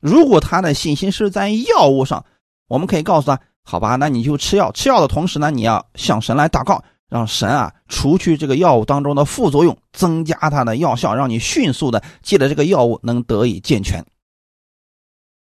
[0.00, 2.24] 如果他的信心是在药物上，
[2.68, 3.40] 我们可以告诉他。
[3.62, 4.72] 好吧，那你就吃药。
[4.72, 14.04] 吃药的同时呢，你要向神来祷告，让神啊除去这个药物当中的副作用，增加它的药效，让你迅速的借着这个药物能得以健全。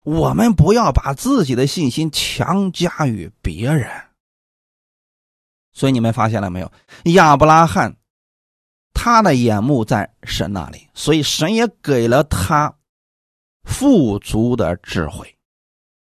[0.05, 3.89] 我们不要把自己的信心强加于别人。
[5.73, 6.71] 所以你们发现了没有？
[7.13, 7.97] 亚伯拉罕
[8.93, 12.75] 他的眼目在神那里，所以神也给了他
[13.65, 15.37] 富足的智慧。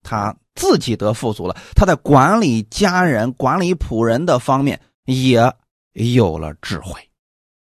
[0.02, 0.36] 他。
[0.54, 5.38] 自己得富足了，他在管理家人、管理仆人的方面也
[5.92, 6.94] 有了智慧，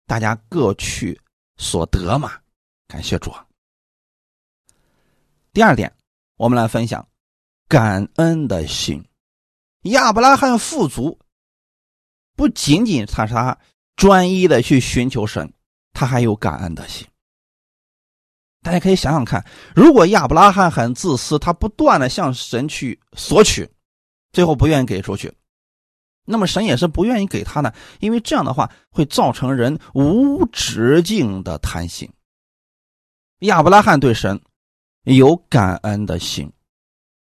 [0.07, 1.19] 大家各取
[1.57, 2.33] 所得嘛。
[2.87, 3.33] 感谢主！
[5.55, 5.91] 第二点，
[6.37, 7.09] 我们来分享
[7.67, 9.03] 感恩的心。
[9.85, 11.19] 亚伯拉罕富足，
[12.37, 13.57] 不仅仅他是他
[13.97, 15.53] 专一的去寻求神，
[15.93, 17.07] 他还有感恩的心。
[18.63, 23.69] 大家可以想想看，如果亚伯拉罕很自私，他不断的向神去索取，
[24.33, 25.33] 最后不愿意给出去，
[26.25, 32.09] 那么神也是不愿意给他的，因为这样的话会造成人无止境的贪心。
[33.41, 34.41] 亚伯拉罕对神
[35.03, 36.53] 有感恩的心，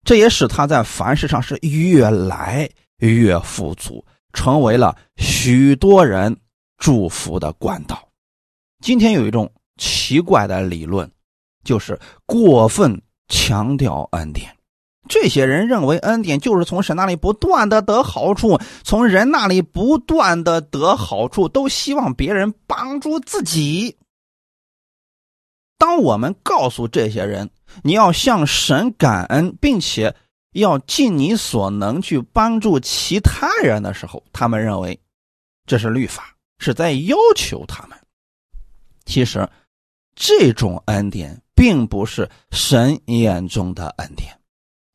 [0.05, 6.37] 这也使他在凡事上是越来越富足，成为了许多人
[6.85, 8.07] 祝福的管道。
[8.83, 11.11] 今天有一种奇怪的理论。
[11.65, 14.55] 就是过分强调恩典，
[15.09, 23.97] 这些人认为恩典就是从神那里不断的得好处，从人那里不断的得好处，都希望别人帮助自己。
[25.79, 27.49] 当我们告诉这些人
[27.83, 30.15] 你要向神感恩，并且
[30.53, 35.01] 要尽你所能去帮助其他人的时候，他们认为
[35.65, 37.99] 这是律法，是在要求他们。
[39.05, 39.49] 其实，
[40.15, 41.41] 这种恩典。
[41.57, 44.37] 并不是神眼中的恩典，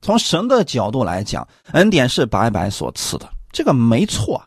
[0.01, 4.43] 从神的角度来讲，恩典是白白所赐的，这个没错。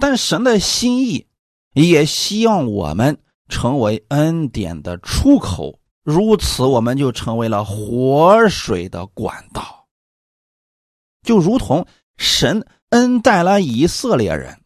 [0.00, 1.24] 但神的心意
[1.72, 3.16] 也希望我们
[3.48, 9.86] 成为恩典的出口，如此我们就成为了活水的管道，
[11.22, 14.63] 就如同神恩待了以色列人。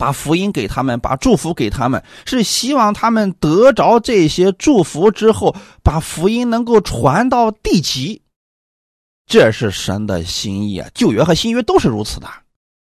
[0.00, 8.22] 把福音给他们，把祝福给他们，是希望他们得着这些祝福之后，把福音能够传到地极。
[9.26, 10.88] 这是神的心意啊！
[10.94, 12.26] 旧约和新约都是如此的。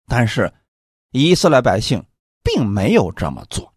[0.06, 0.54] 但是，
[1.14, 2.04] 以色列百姓
[2.44, 3.74] 并没有这么做，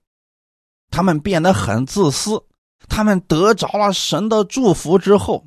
[0.90, 2.44] 他们变得很自私，
[2.88, 5.46] 他们得着了神的祝福之后，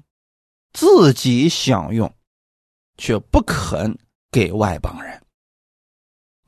[0.72, 2.14] 自己享用，
[2.98, 3.98] 却不肯
[4.32, 5.22] 给外邦人。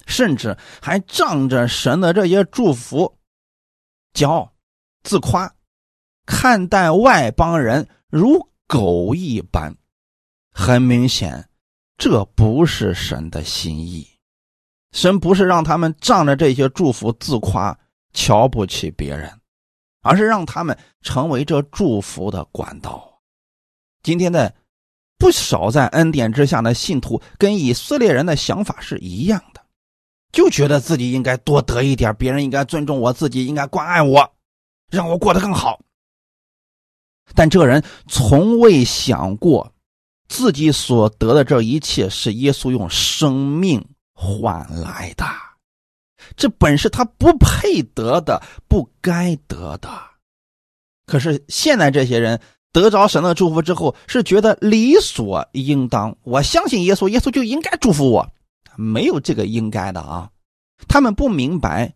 [0.05, 3.17] 甚至还仗着神的这些祝福，
[4.13, 4.53] 骄傲、
[5.03, 5.53] 自夸，
[6.25, 9.75] 看待外邦人如狗一般。
[10.51, 11.49] 很明显，
[11.97, 14.07] 这不是神的心意。
[14.91, 17.77] 神不是让他们仗着这些祝福自夸、
[18.13, 19.29] 瞧不起别人，
[20.01, 23.19] 而是让他们成为这祝福的管道。
[24.03, 24.55] 今天的
[25.17, 29.64] 不少在恩典之下的信徒跟以色列人的想法是一样的，
[30.35, 34.33] 就觉得自己应该多得一点，别人应该尊重我，自己应该关爱我，
[34.91, 35.79] 让我过得更好。
[37.33, 39.71] 但这个人从未想过，
[40.27, 45.25] 自己所得的这一切是耶稣用生命换来的，
[46.35, 49.89] 这本是他不配得的，不该得的。
[51.05, 52.41] 可是现在这些人
[52.73, 56.17] 得着神的祝福之后，是觉得理所应当。
[56.23, 58.29] 我相信耶稣，耶稣就应该祝福我，
[58.77, 60.29] 没有这个应该的啊。
[60.87, 61.95] 他们不明白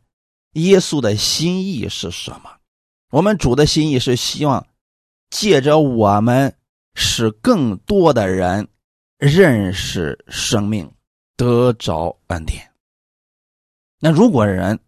[0.53, 2.51] 耶稣的心意是什么。
[3.11, 4.65] 我们主的心意是希望。
[5.29, 6.55] 借着我们，
[6.95, 8.67] 使更多的人
[9.19, 10.91] 认识生命，
[11.37, 12.71] 得着恩典。
[13.99, 14.79] 那如果人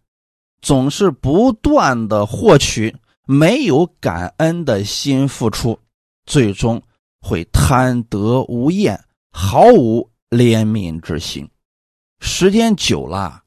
[0.60, 2.96] 总是不断的获取，
[3.28, 5.78] 没有感恩的心付出，
[6.26, 6.82] 最终
[7.20, 9.00] 会贪得无厌，
[9.32, 11.48] 毫无怜悯之心。
[12.22, 13.44] 时间久了，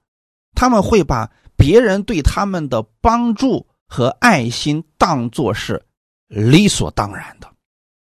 [0.55, 5.83] 他们会把别人对他们的帮助和爱心当作是。
[6.27, 7.49] 理所当然的，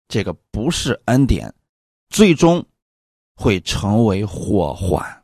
[0.08, 1.54] 这个不是恩典，
[2.08, 2.64] 最终
[3.36, 5.22] 会成为祸患。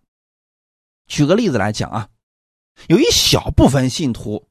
[1.08, 2.08] 举个例子来讲啊，
[2.86, 4.46] 有一小部分信徒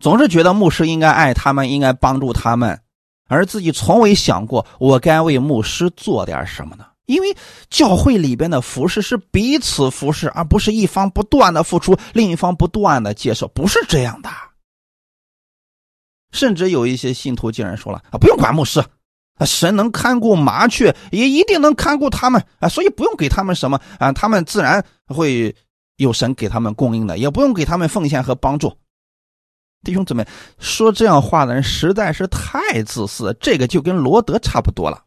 [0.00, 2.82] 总是觉得牧师应该爱他们，应该帮助他们，
[3.28, 6.86] 而自己从未想过我该为牧师做点什么呢？
[7.12, 7.36] 因为
[7.68, 14.30] 教会里边的服侍是彼此服侍，而不是一方不断的付出，另一方不断的接受，不是这样的。
[16.32, 18.80] 甚至有一些信徒竟然说了：“啊，不用管牧师，
[19.34, 25.54] 啊，神能看顾麻雀，也一定能看顾他们啊，所以不用给他们什么啊，他们自然会
[25.96, 28.74] 有神给他们供应的，也不用给他们奉献和帮助。”
[29.84, 30.26] 弟兄姊妹，
[30.58, 35.04] 说这样话的人实在是太自私，这个就跟罗德差不多了。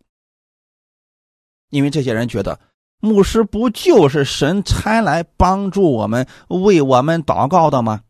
[1.69, 2.59] 因为这些人觉得，
[2.99, 8.01] 牧师不就是神差来帮助我们、为我们祷告的吗？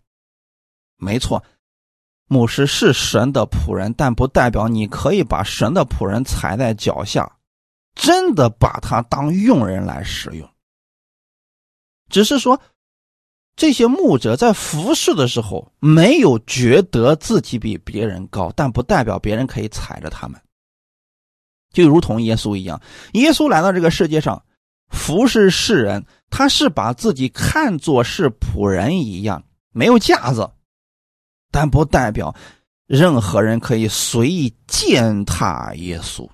[0.98, 1.44] 没错。
[2.28, 7.38] 牧师是神的仆人，但不代表你可以把神的仆人踩在脚下，
[7.94, 10.50] 真的把他当佣人来使用。
[12.10, 12.60] 只是说，
[13.56, 20.42] 这些牧者在服侍的时候没有觉得自己比别人高，但不代表别人可以踩着他们。
[21.76, 22.82] 就如同耶稣一样，
[23.14, 24.42] 耶稣来到这个世界上
[24.90, 30.50] 服侍世人，他是把自己看作是仆人一样，没有架子。
[31.52, 32.36] 但不代表
[32.88, 36.28] 任何人可以随意践踏耶稣。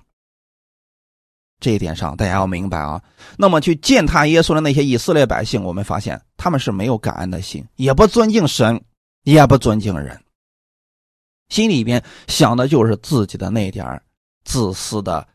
[1.60, 3.00] 这一点上，大家要明白啊。
[3.36, 8.82] 那么，去践踏耶稣的那些以色列百姓，我们发现他们是没有感恩的心，也不尊敬神，
[9.22, 10.20] 也不尊敬人，
[11.50, 14.02] 心里边想的就是自己的那点
[14.44, 15.26] 自私的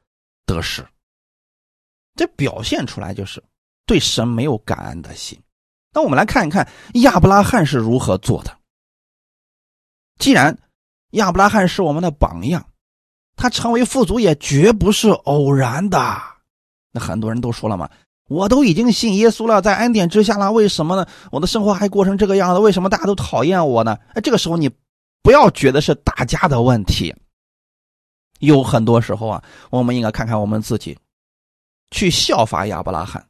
[0.46, 0.86] 得失。
[2.16, 3.44] 这表现出来就是
[3.86, 5.40] 对神没有感恩的心。
[5.94, 8.58] 那我们来看一看亚伯拉罕是如何做的。
[10.20, 10.58] 既然
[11.12, 12.68] 亚伯拉罕是我们的榜样，
[13.36, 16.22] 他成为富足也绝不是偶然的。
[16.92, 17.90] 那很多人都说了嘛，
[18.28, 21.08] 我都已经信耶稣了，在恩典之下了，为什么呢？
[21.32, 22.60] 我的生活还过成这个样子？
[22.60, 23.98] 为什么大家都讨厌我呢？
[24.16, 24.70] 哎，这个时候你
[25.22, 27.16] 不要觉得是大家的问题。
[28.40, 30.98] 有很多时候啊，我们应该看看我们自己，
[31.92, 33.28] 去效法亚伯拉罕，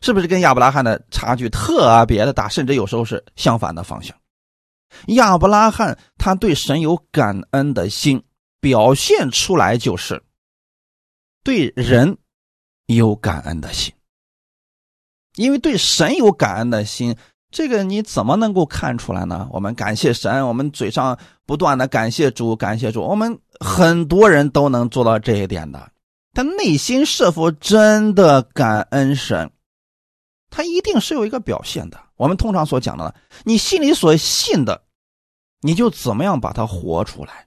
[0.00, 2.48] 是不是跟亚伯拉罕的差距特别的大？
[2.48, 4.16] 甚至有时候是相反的方向。
[5.08, 8.22] 亚伯拉罕他对神有感恩的心，
[8.60, 10.22] 表现出来就是
[11.42, 12.16] 对人
[12.86, 13.92] 有感恩的心。
[15.34, 17.14] 因为对神有感恩的心，
[17.56, 19.48] 这个你怎么能够看出来呢？
[19.50, 25.90] 我们感谢神，我们嘴上不断的感谢主，感谢主，我们很多人都能做到这一点的。
[26.34, 29.50] 他内心是否真的感恩神？
[30.50, 31.98] 他一定是有一个表现的。
[32.16, 33.14] 我们通常所讲的，
[33.44, 34.82] 你心里所信的，
[35.62, 37.46] 你就怎么样把它活出来。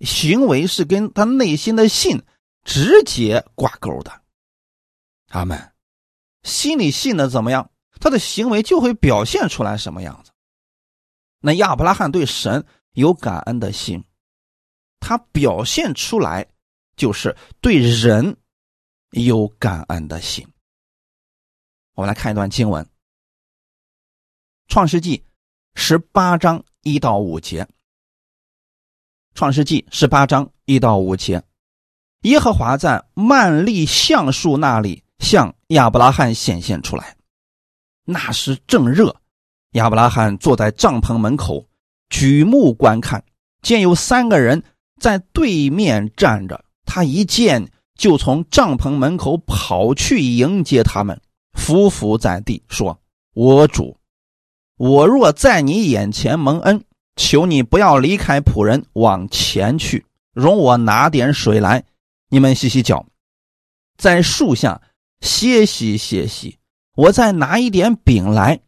[0.00, 2.22] 行为是跟他内心的信
[2.64, 4.10] 直接挂钩的。
[5.26, 5.70] 他们
[6.44, 7.70] 心里信的怎么样，
[8.00, 10.32] 他的行为就会表现出来什么样子。
[11.40, 14.04] 那亚伯拉罕对神有感恩的心，
[15.00, 16.46] 他表现出来
[16.96, 18.36] 就是对人
[19.10, 20.46] 有感恩的心。
[21.94, 22.84] 我们来看一段经文，
[24.68, 25.18] 《创世纪》
[25.74, 27.64] 十八章一到五节，
[29.34, 31.42] 《创世纪》十八章一到五节，
[32.22, 37.17] 耶和华在曼利橡树那里向亚伯拉罕显现出来。
[38.10, 39.14] 那时正热，
[39.72, 41.66] 亚伯拉罕坐在帐篷门口，
[42.08, 43.22] 举目观看，
[43.60, 44.62] 见有三个人
[44.98, 46.64] 在对面站着。
[46.86, 51.20] 他一见就从帐篷门口跑去迎接他们，
[51.52, 52.98] 伏伏在地说
[53.36, 53.98] ：“我主，
[54.78, 56.82] 我若在你眼前蒙恩，
[57.16, 61.84] 求你不要离开仆人，往前去，容我拿点水来，
[62.30, 63.04] 你们洗洗脚，
[63.98, 64.80] 在树下
[65.20, 66.57] 歇息歇息。
[66.98, 68.60] 我再拿一点饼来，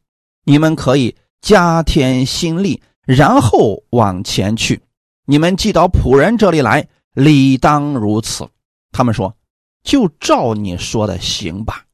[0.44, 4.80] 你们可以加添心力，然后往前去。
[5.24, 8.48] 你们寄到仆人这里来，理当如此。”
[8.92, 9.36] 他们说
[9.82, 11.84] ：“就照你说的行吧。”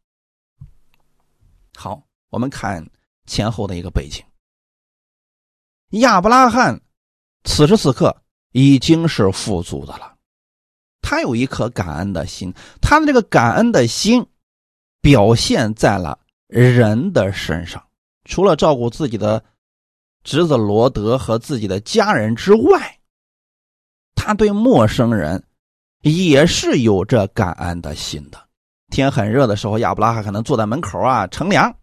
[1.75, 2.87] 好，我们看
[3.25, 4.23] 前后的一个背景。
[6.01, 6.79] 亚伯拉罕
[7.45, 8.15] 此时此刻
[8.53, 10.15] 已经是富足的了，
[11.01, 14.27] 他有一颗感恩的心，他的这个感恩的心
[15.01, 17.83] 表现在了人的身上。
[18.25, 19.43] 除了照顾自己的
[20.25, 22.99] 侄子罗德和自己的家人之外，
[24.15, 25.43] 他对陌生人。
[26.03, 28.39] 也是有着感恩的心的。
[28.91, 31.75] 天很热的时候，亚伯拉罕可能坐在门口啊乘凉，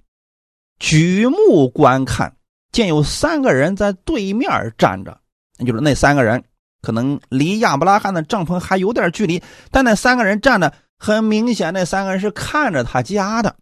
[0.79, 2.33] 举目观看，
[2.71, 5.19] 见有三个人在对面站着，
[5.57, 6.41] 那就是那三个人
[6.81, 13.53] 可能离亚伯拉罕的帐篷还有点距离，但那三个人站着，很明显那三个人是看着他家的。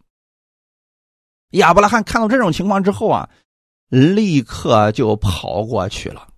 [1.52, 3.28] 亚伯拉罕看到这种情况之后啊，
[3.88, 6.28] 立刻就跑过去了，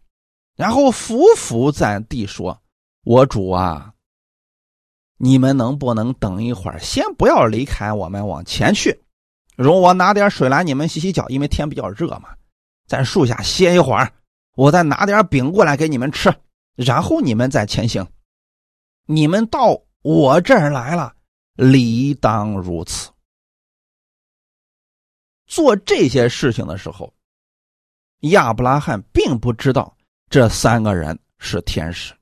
[0.57, 2.61] 然后伏伏在地说
[3.05, 3.93] ：“我主啊！”
[5.19, 6.79] 你们能不能等一会儿？
[6.81, 9.01] 先不要离开，我们往前去，
[9.57, 12.31] 容我拿点水来，你们洗洗脚，因为天比较热嘛，
[12.87, 14.13] 在树下歇一会儿，
[14.57, 16.35] 我再拿点饼过来给你们吃，
[16.75, 18.07] 然后你们再前行。
[19.07, 21.15] 你们到我这儿来了，
[21.55, 23.11] 理当如此。
[25.47, 27.13] 做这些事情的时候，
[28.21, 29.97] 亚伯拉罕并不知道
[30.31, 32.15] 这三个人是天使。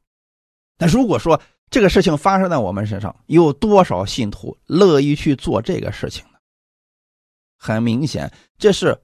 [0.79, 6.39] 那如果说，这个事情发生在我们身上，有多少信徒乐意去做这个事情呢？
[7.57, 9.01] 很明显，这是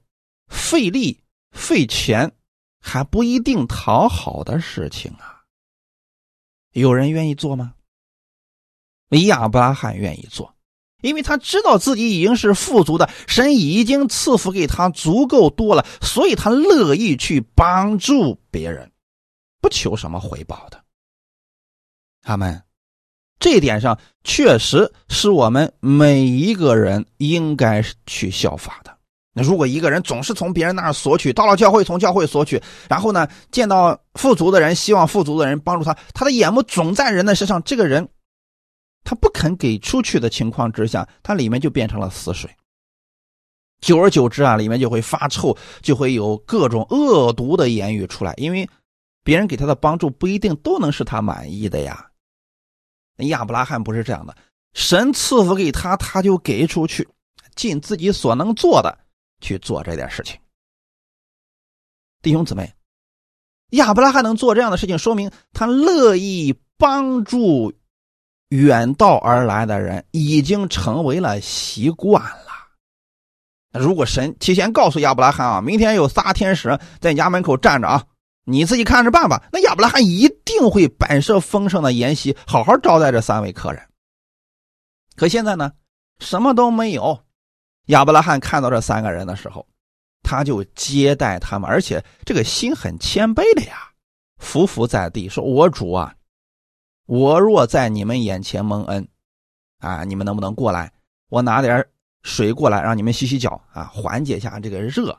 [0.48, 2.30] 费力费钱，
[2.80, 5.42] 还不一定讨好的事情啊。
[6.72, 7.74] 有人愿意做吗？
[9.26, 10.54] 亚伯拉罕愿意做，
[11.00, 18.90] 因为他知道自己已经是富足的，神已经赐福给他足够多了，所以他乐意去帮助别人，
[19.60, 20.82] 不求什么回报的。
[22.22, 22.62] 他们
[23.38, 28.96] 这一点上确实是我们每一个人应该去效法的。
[29.32, 38.08] 那如果一个人总是从别人那儿索取，到了教会从教会索取，然后呢见到富足的人，希望富足的人帮助他，他的眼目总在人的身上，这个人
[39.08, 42.54] 他不肯给出去的情况之下，他里面就变成了死水。
[43.80, 48.68] 久而久之啊，里面就会发臭，就会有各种恶毒的言语出来，因为
[49.24, 52.10] 别人给他的帮助不一定都能使他满意的呀。
[53.28, 54.36] 亚伯拉罕不是这样的，
[54.74, 57.08] 神赐福给他，他就给出去，
[57.54, 58.94] 尽自己所能做的
[59.40, 60.38] 去做这点事情。
[62.20, 62.70] 弟兄姊妹，
[63.70, 67.72] 亚伯拉罕能做这样的事情，说明他乐意帮助
[68.48, 72.48] 远道而来的人，已经成为了习惯了。
[73.78, 78.04] 如果神提前告诉亚伯拉罕啊，明天有仨天使在你家门口站着啊。
[78.50, 79.42] 你自己看着办吧。
[79.52, 83.82] 那亚伯拉罕一定会摆设丰盛的筵席，好好招待这三位客人。
[85.16, 85.72] 可现在呢，
[86.18, 87.24] 什么都没有。
[87.88, 89.66] 亚伯拉罕看到这三个人的时候，
[90.22, 93.90] 他就接待他们，而且这个心很谦卑的呀，
[94.38, 96.14] 伏伏在地说：“我主啊，
[97.08, 99.08] 我若在你们眼前蒙恩，
[99.78, 100.92] 啊，你们能不能过来？
[101.30, 101.88] 我拿点
[102.22, 105.18] 水过来，让你们洗洗脚啊，缓解一下这个热，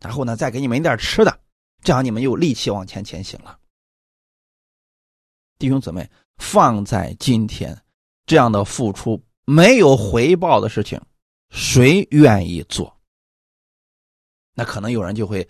[0.00, 1.40] 然后呢，再给你们一点吃的。”
[1.82, 3.56] 这样你们有力气往前前行了，
[5.56, 7.80] 弟兄姊妹，放在今天，
[8.26, 11.00] 这样的付出没有回报的事情，
[11.50, 13.00] 谁愿意做？
[14.52, 15.48] 那可能有人就会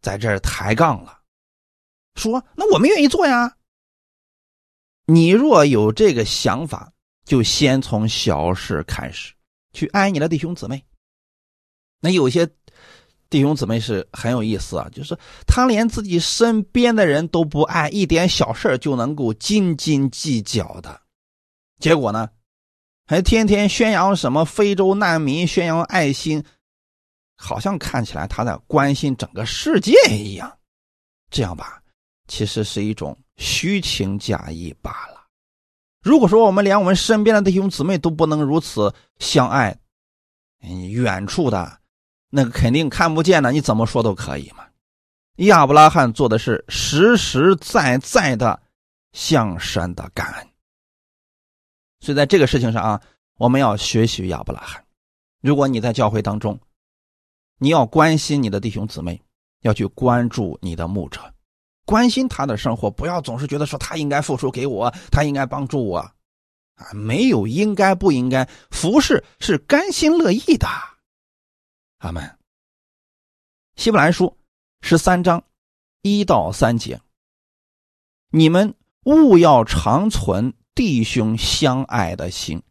[0.00, 1.20] 在这抬杠了，
[2.14, 3.55] 说：“那我们愿意做呀。”
[5.06, 6.92] 你若有这个想法，
[7.24, 9.32] 就先从小事开始，
[9.72, 10.84] 去爱你的弟兄姊妹。
[12.00, 12.48] 那有些。
[13.28, 21.02] 弟兄姊妹是很有意思啊，就是他连自己身边的人都不爱，一点小事就能够斤斤计较的，
[21.80, 22.30] 结果呢，
[23.04, 26.42] 还天天宣扬什么非洲难民，宣扬爱心，
[27.36, 30.56] 好像看起来他在关心整个世界一样，
[31.28, 31.82] 这样吧，
[32.28, 35.26] 其实是一种虚情假意罢了。
[36.00, 39.76] 如果说我们连我们身边的弟兄姊妹都不能如此相爱，
[40.62, 41.80] 嗯，远处的。
[42.28, 44.66] 那个肯定看不见的，你怎么说都可以嘛。
[45.36, 48.60] 亚伯拉罕做的是实实在在的
[49.12, 50.48] 向神的感恩，
[52.00, 53.00] 所以在这个事情上啊，
[53.36, 54.84] 我们要学习亚伯拉罕。
[55.40, 56.58] 如果你在教会当中，
[57.58, 59.22] 你要关心你的弟兄姊妹，
[59.60, 61.20] 要去关注你的牧者，
[61.86, 65.98] 关心他的生活，不要总是觉得说他应该付出给我，他应该帮助我，
[66.74, 70.66] 啊，没有应该不应该，服侍是甘心乐意的。
[71.98, 72.38] 阿门。
[73.76, 74.36] 希伯来书
[74.82, 75.42] 十三章
[76.02, 77.00] 一到三节，
[78.30, 78.74] 你们
[79.04, 82.62] 务要长存弟兄相爱的心，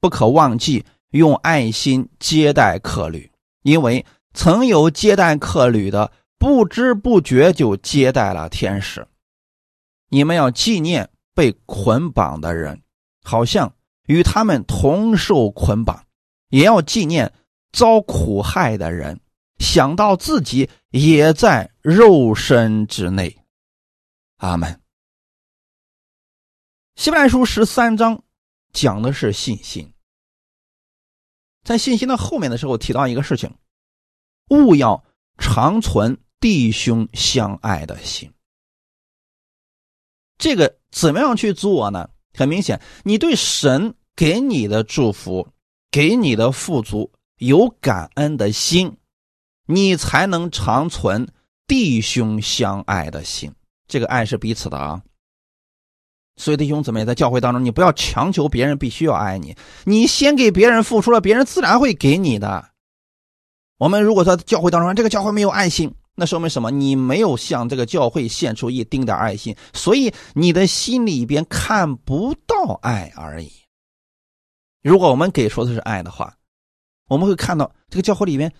[0.00, 3.30] 不可忘记用爱心接待客旅，
[3.62, 4.06] 因为。
[4.34, 6.10] 曾有接待客旅的，
[6.42, 9.06] 不知不觉就接待了天使。
[10.08, 12.82] 你们要纪念被捆绑的人，
[13.22, 13.76] 好像
[14.06, 16.04] 与他们同受捆绑；
[16.48, 17.32] 也要纪念
[17.70, 19.20] 遭苦害的人，
[19.58, 23.38] 想到自己也在肉身之内。
[24.38, 24.80] 阿门。
[26.96, 28.24] 希伯来书十三章
[28.72, 29.94] 讲的是信心，
[31.62, 33.56] 在信心的后面的时候提到一个事情。
[34.48, 35.04] 勿要
[35.38, 38.28] 长存弟兄相爱的心。
[40.38, 42.10] 这个怎么样去做呢？
[42.34, 45.46] 很明显，你对神给你的祝福、
[45.92, 48.96] 给你的富足有感恩的心，
[49.66, 51.28] 你才能长存
[51.68, 53.54] 弟兄相爱的心。
[53.86, 55.00] 这个爱是彼此的啊。
[56.36, 62.70] 所以弟兄姊妹在教会当中，你不要强求别人必须要爱你，你先给别人付出了，别人自然会给你的。
[63.78, 66.70] 我们如果说教会当中这个教会没有爱心，那说明什么？
[66.70, 73.50] 你没有向这个教会献出一丁点爱心，所以你的心里边看不到爱而已。
[74.82, 76.36] 如果我们给出的是爱的话，
[77.08, 78.52] 我们会看到这个教会里面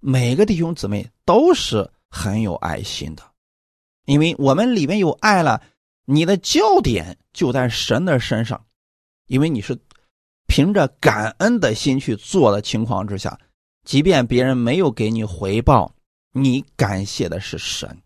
[0.00, 3.22] 每个弟兄姊妹都是很有爱心的，
[4.04, 5.62] 因为我们里面有爱了，
[6.04, 8.66] 你的焦点就在神的身上，
[9.26, 9.78] 因为你是
[10.46, 13.38] 凭着感恩的心去做的情况之下。
[13.84, 15.94] 即便别人没有给你回报，
[16.32, 18.00] 你感谢的是神，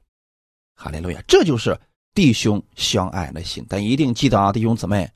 [0.74, 1.22] 哈利路亚！
[1.28, 1.78] 这就是
[2.14, 3.64] 弟兄相爱的心。
[3.68, 5.10] 但一定记得啊，弟兄姊妹，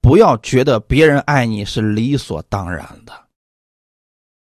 [0.00, 3.28] 不要觉得别人爱你是理所当然的。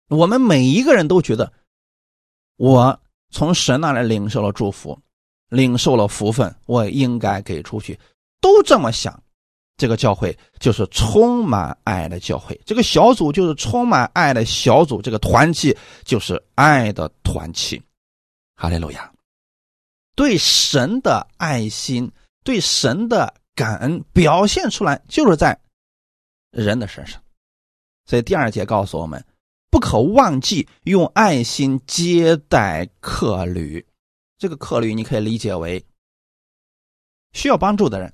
[0.10, 1.54] 我们每一个人都觉得，
[2.58, 3.00] 我
[3.30, 5.00] 从神那里领受了祝福，
[5.50, 8.00] 领受了福分，我应该给出去，
[8.42, 9.24] 都这么想。
[9.80, 17.82] 这个教会就是充满爱的教会，这个小组就是充满爱的小组，这个团契就是爱的团契。
[18.56, 19.10] 哈利路亚！
[20.16, 22.12] 对神的爱心，
[22.44, 25.58] 对神的感恩表现出来，就是在
[26.52, 27.22] 人的身上。
[28.06, 29.26] 所以第二节告诉我们，
[29.72, 33.86] 不可忘记用爱心接待客旅。
[34.38, 35.82] 这个客旅你可以理解为
[37.32, 38.14] 需要帮助的人。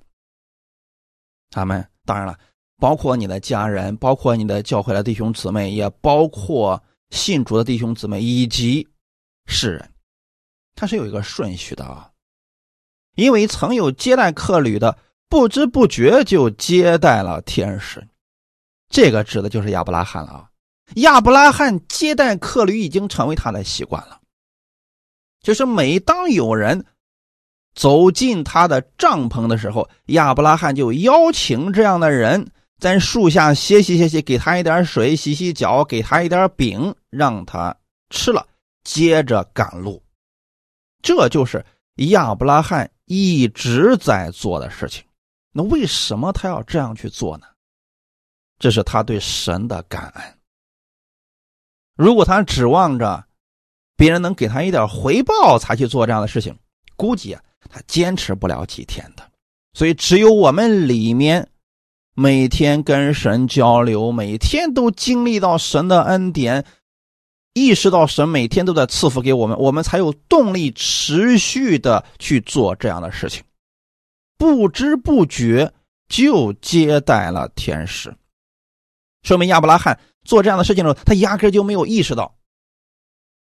[1.56, 2.38] 他们当然了，
[2.80, 8.86] 包括你的家人，包括你的教会的弟兄姊妹，也包括信主的弟兄姊妹以及
[9.46, 9.94] 世人，
[10.76, 12.12] 他是有一个顺序的啊。
[13.16, 14.98] 因为曾有接待客旅的，
[15.30, 18.06] 不知不觉就接待了天使，
[18.90, 20.50] 这个指的就是亚伯拉罕了啊。
[20.96, 24.20] 亚伯拉罕接待客旅已经成为他的习惯了，
[25.40, 26.86] 就是每当有人。
[27.76, 32.50] 走进他的帐篷的时候，亚伯拉罕就邀请这样的人
[32.80, 37.76] 在树下歇息歇息，给他一点水，洗洗脚，给他一点饼，让他
[38.10, 38.48] 吃了，
[38.86, 40.02] 接着赶路。
[41.04, 41.64] 这就是
[41.96, 45.04] 亚伯拉罕一直在做的事情。
[45.52, 47.46] 那为什么他要这样去做呢？
[48.58, 50.24] 这是他对神的感恩。
[51.98, 53.26] 如果他指望着
[53.98, 56.58] 别人能给他一点回报才去做这样的事情，
[56.96, 57.42] 估计啊。
[57.70, 59.32] 他坚持不了几天的，
[59.74, 61.50] 所以只有我们里面
[62.14, 66.66] 每天跟神交流，每天都经历到神的恩典，
[67.54, 73.44] 意识到神每天都在赐福给我们，我们才有动力持续的去做这样的事情。
[74.38, 75.74] 不知不觉
[76.08, 78.16] 就接待了天使，
[79.24, 82.34] 说明亚伯拉罕做这样的事情的时候，他压根就没有意识到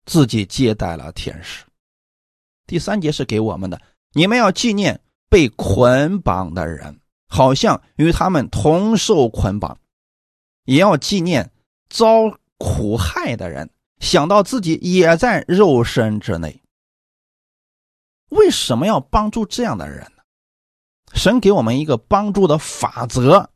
[0.05, 1.65] 自己接待了天使。
[2.67, 3.81] 第三节是给我们的。
[4.13, 9.77] 你们要纪念被捆绑的人，好像与他们同受捆绑；
[10.65, 11.51] 也要纪念
[11.89, 16.61] 遭苦害的人，想到自己也在肉身之内。
[18.29, 20.23] 为什么要帮助这样的人呢？
[21.13, 23.49] 神给我们一个帮助的法则，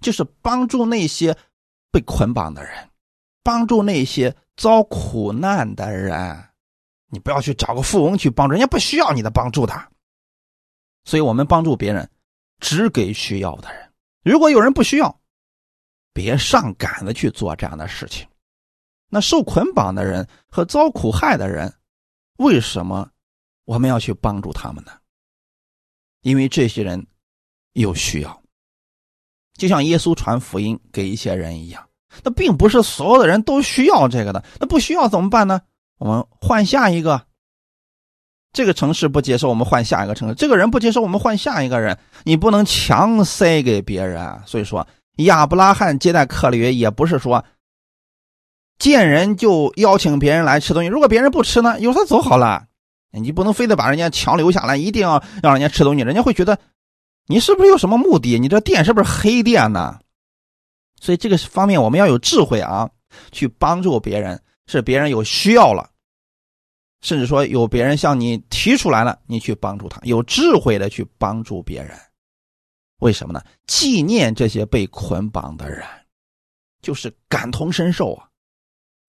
[0.00, 1.36] 就是帮助那些
[1.90, 2.90] 被捆绑的人，
[3.42, 6.44] 帮助那些遭苦难的人。
[7.08, 9.74] 你不要去找个富翁去帮助人家，不需要你的帮助的。
[11.04, 12.10] 所以，我们帮助别人，
[12.58, 13.92] 只给需要的人。
[14.24, 15.20] 如果有人不需要，
[16.12, 18.26] 别上赶着去做这样的事情。
[19.08, 21.72] 那受捆绑的人和遭苦害的人，
[22.38, 23.08] 为什么
[23.64, 24.92] 我们要去帮助他们呢？
[26.22, 27.06] 因为这些人
[27.74, 28.42] 有需要，
[29.54, 31.88] 就像耶稣传福音给一些人一样。
[32.24, 35.60] 那并不是所有的人都需要这个的，那不需要怎么办呢？
[35.98, 37.22] 我们换下一个。
[38.52, 41.98] 这个城市不接受，我们换下一个城市；这个人不接受，我们换下一个人。
[42.24, 44.40] 你不能强塞给别人。
[44.46, 44.86] 所以说，
[45.16, 47.44] 亚伯拉罕接待客旅也不是说
[48.78, 50.88] 见人就邀请别人来吃东西。
[50.88, 52.66] 如果别人不吃呢，由他走好了。
[53.10, 56.58] 你不能非得把人家强留下来，一定要让人家吃东西，人家会觉得
[57.26, 58.38] 你是不是有什么目的？
[58.38, 59.98] 你这店是不是黑店呢？
[60.98, 62.88] 所以这个方面我们要有智慧啊，
[63.32, 65.90] 去帮助别人，是别人有需要了，
[67.00, 71.96] 甚至说有别人向你提出来了，你去帮助他，有智慧的去帮助别人。
[72.98, 73.42] 为什么呢？
[73.66, 75.86] 纪念这些被捆绑的人，
[76.82, 78.28] 就是感同身受啊。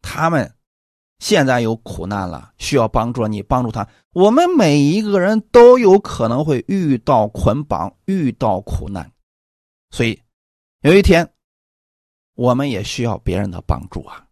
[0.02, 0.54] 他们
[1.20, 3.88] 现在有苦难了，需要帮助，你帮助他。
[4.12, 9.12] 我们每一个人都有可能会遇到捆绑，遇到苦难，
[9.92, 10.22] 所以
[10.82, 11.28] 有一天。
[12.36, 14.27] 我们也需要别人的帮助啊！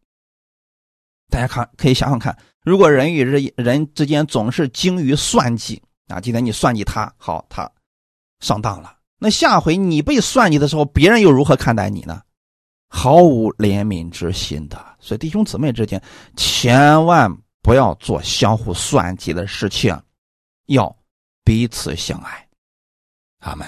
[1.36, 2.34] 大家看，可以想想看，
[2.64, 7.70] 如果人与人人之间总是精于算计啊，今天你算计他，好，他
[8.40, 12.22] 上当了，那下回你被算计的时候，别人又如何看待你呢？
[12.88, 14.82] 毫无怜悯之心的。
[14.98, 16.02] 所以弟兄姊妹之间，
[16.38, 17.30] 千万
[17.62, 20.02] 不要做相互算计的事情，
[20.68, 20.96] 要
[21.44, 22.48] 彼此相爱。
[23.40, 23.68] 阿门。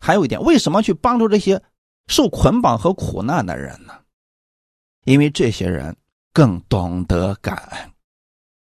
[0.00, 1.62] 还有一点，为什么去帮助这些？
[2.06, 3.92] 受捆绑和苦难的人呢？
[5.04, 5.94] 因为这些人
[6.34, 7.92] 更懂得感恩，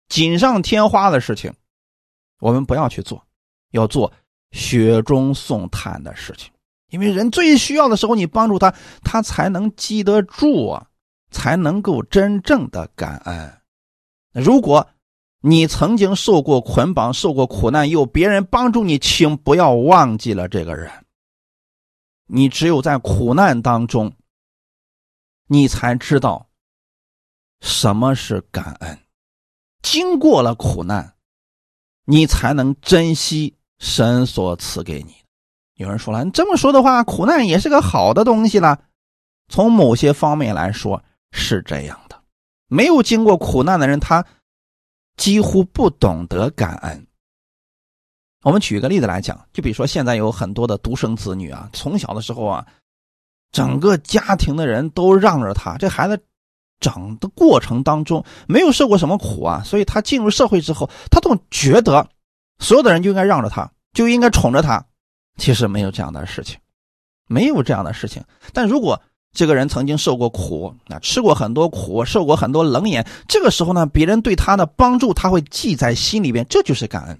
[0.07, 1.51] 锦上添花的事情，
[2.39, 3.21] 我们不要去做，
[3.71, 4.13] 要做
[4.51, 6.53] 雪中送炭的事情。
[6.91, 8.71] 因为人最需要的时候，你帮助他，
[9.03, 10.87] 他才能记得住啊，
[11.31, 13.57] 才能够真正的感恩。
[14.31, 14.87] 如果
[15.41, 20.91] 你曾经受过捆绑、受过苦难，有别人帮助你，请不要忘记了这个人。
[22.27, 24.13] 你只有在苦难当中，
[25.47, 26.47] 你才知道
[27.63, 28.99] 什么是感恩。
[29.81, 31.15] 经过了苦难，
[32.03, 35.15] 你才能珍惜神所赐给你。
[35.75, 38.83] 有人说了，你这么说的话，苦难也是个好的东西了。
[39.47, 41.01] 从某些方面来说
[41.31, 42.21] 是这样的。
[42.67, 44.25] 没有经过苦难的人，他
[45.15, 47.07] 几乎不懂得感恩。
[48.41, 52.67] 我们举一个例子来讲，就比如说现在有很多的独生子女啊，从小的时候啊，
[53.53, 56.21] 整个家庭的人都让着他，这孩子
[56.83, 62.07] 长的过程当中没有受过什么苦啊，所以他进入社会之后，他总觉得
[62.59, 64.85] 所有的人就应该让着他，就应该宠着他。
[65.37, 66.59] 其实没有这样的事情，
[67.27, 68.23] 没有这样的事情。
[68.51, 77.19] 但如果这个人曾经受过苦，啊，吃过很多苦，受过很多冷眼，这个时候呢，别人对他的帮助他会记在心里边，这就是感恩。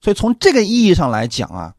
[0.00, 1.74] 所以从这个意义上来讲啊，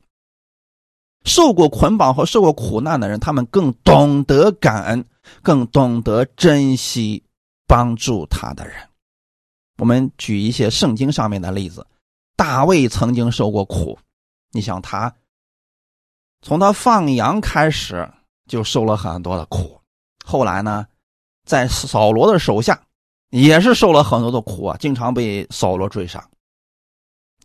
[1.26, 5.04] 受过捆绑和受过苦难的人，他们更懂得感恩，
[5.42, 7.24] 更懂得珍惜
[7.68, 8.90] 帮助他的人。
[9.78, 11.86] 我们举一些圣经上面的例子，
[12.36, 13.98] 大卫曾经受过苦，
[14.52, 15.16] 你想他
[16.42, 18.12] 从他放羊开始
[18.48, 19.82] 就受了很多的苦，
[20.26, 20.86] 后来呢，
[21.46, 22.82] 在扫罗的手下
[23.30, 26.30] 也是受了很多的苦啊，经常被扫罗追杀。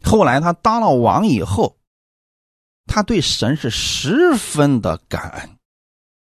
[0.03, 1.77] 后来他当了王以后，
[2.87, 5.59] 他对神是十分的感恩。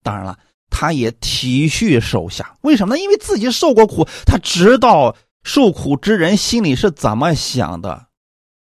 [0.02, 0.38] 当然了，
[0.76, 2.58] 他也体恤手下。
[2.62, 3.00] 为什么呢？
[3.00, 5.14] 因为自己受过苦，他知道
[5.44, 8.08] 受苦之人心里是怎么想的，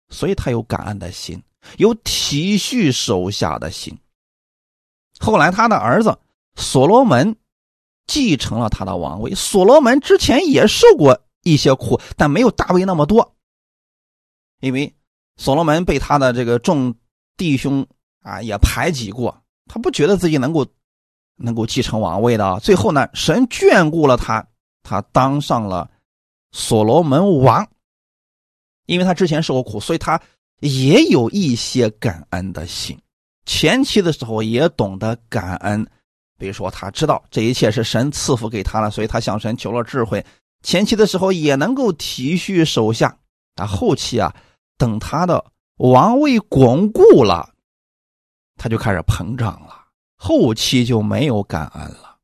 [0.08, 1.40] 所以他有感恩的心，
[1.76, 3.96] 有体恤手下的心。
[5.20, 6.18] 后来他的儿子
[6.56, 7.36] 所罗门
[8.08, 9.32] 继承了他的王位。
[9.36, 13.36] 所罗门之前也受过一些苦，但没有大卫那么多，
[14.60, 14.92] 因为。
[15.36, 16.94] 所罗门被他的这个众
[17.38, 17.86] 弟兄
[18.20, 20.66] 啊也排挤过，他不觉得自己能够
[21.40, 22.60] 能够继承王位的。
[22.60, 24.46] 最后呢，神眷顾了他，
[24.82, 25.90] 他当上了
[26.52, 27.66] 所罗门王。
[28.86, 30.20] 因为他之前受过苦，所以他
[30.60, 32.98] 也有一些感恩的心。
[33.46, 35.86] 前期的时候也懂得感恩，
[36.36, 40.24] 比如说他知道这一切是神赐福给他了，所以他向神求了智慧。
[40.62, 43.16] 前期的时候也能够体恤手下，
[43.56, 44.34] 啊，后期啊。
[44.76, 45.44] 等他的
[45.76, 47.54] 王位巩固了，
[48.56, 49.69] 他就开始膨胀了，
[50.22, 52.16] 后期就没有感恩了。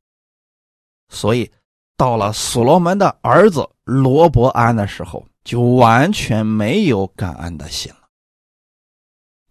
[1.09, 1.49] 所以
[1.97, 8.07] 到了所罗门的儿子罗伯安的时候，就完全没有感恩的心了。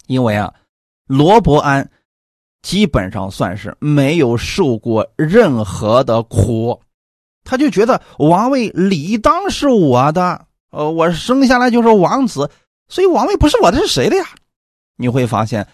[0.07, 0.55] 因为啊，
[1.09, 1.91] 罗伯安
[2.63, 6.81] 基本上算是没有受过任何的苦，
[7.43, 12.49] 他就觉得王位理当是我的，呃，我生下来就是王子，
[12.89, 14.25] 所以王位不是我的是谁的呀？
[14.97, 15.67] 你会发现，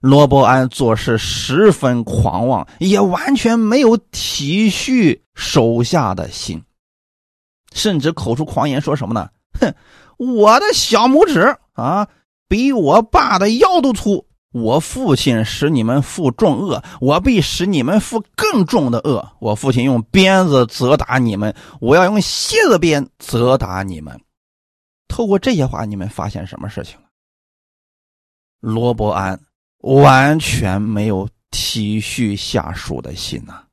[0.00, 6.62] 罗伯安做事十分狂妄，也完全没有体恤手下的心，
[7.72, 9.28] 甚至口出狂言，说什么呢？
[9.60, 9.74] 哼，
[10.16, 12.08] 我的小拇指啊，
[12.48, 14.26] 比我爸的腰都粗。
[14.52, 19.36] 我父亲使你们负重恶，我必使你们负更重的恶。
[19.38, 24.20] 我父亲用鞭子责打你们，我要用蝎子鞭责打你们。
[25.06, 27.06] 透过这些话，你们发现什么事情了？
[28.60, 29.40] 罗伯安
[29.80, 33.64] 完全没有体恤下属的心呐。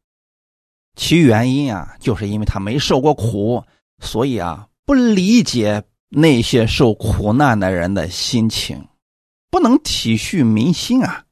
[0.95, 3.63] 其原因啊，就是因为他没受过苦，
[3.99, 8.87] 所以啊，不理解那些受苦难的人的心情，
[9.51, 11.25] 不能体恤民心啊。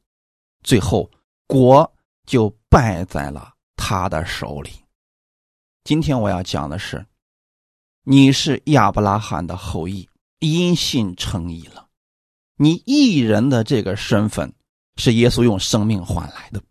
[0.64, 1.10] 最后，
[1.48, 1.94] 国
[2.26, 4.72] 就败在了他的手里。
[5.84, 7.06] 今天我要讲的是，
[8.04, 10.08] 你是亚伯拉罕的后裔，
[10.40, 11.88] 因信称义了。
[12.58, 14.54] 你艺人的这个身份，
[14.98, 16.62] 是耶稣用生命换来的，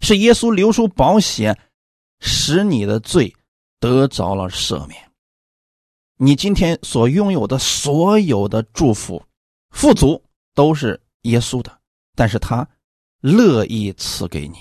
[0.00, 1.56] 是耶稣流出宝血，
[2.20, 3.34] 使你的罪
[3.78, 5.10] 得着了赦免。
[6.16, 9.22] 你今天所拥有的所有的祝福、
[9.70, 10.22] 富足，
[10.54, 11.80] 都是耶稣的，
[12.14, 12.68] 但是他
[13.20, 14.58] 乐意赐给你，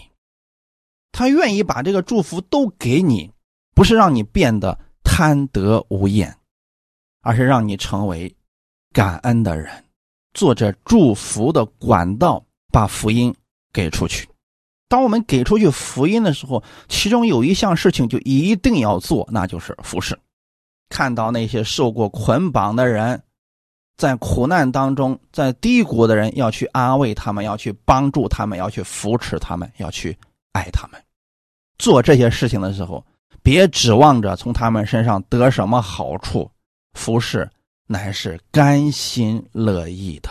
[1.12, 3.32] 他愿意把这个祝福都给你，
[3.76, 6.36] 不是让你变得贪得无厌，
[7.22, 8.36] 而是让你成为
[8.92, 9.86] 感恩的人。
[10.34, 13.36] 做着祝福的管道，把福音
[13.74, 14.28] 给出去。
[14.88, 20.18] 当我们给出去福音的时候，其中有一项事情就一定要做，那就是服侍。
[20.90, 23.22] 看到那些受过捆绑的人，
[23.96, 30.18] 在苦难当中，在低谷的人，要去安慰他们，要去帮助他们，要去扶持他们，要去
[30.54, 31.02] 爱他们。
[31.78, 33.06] 做这些事情的时候，
[33.44, 36.50] 别指望着从他们身上得什么好处，
[36.94, 37.50] 服侍。
[37.88, 40.30] 乃是甘心乐意的，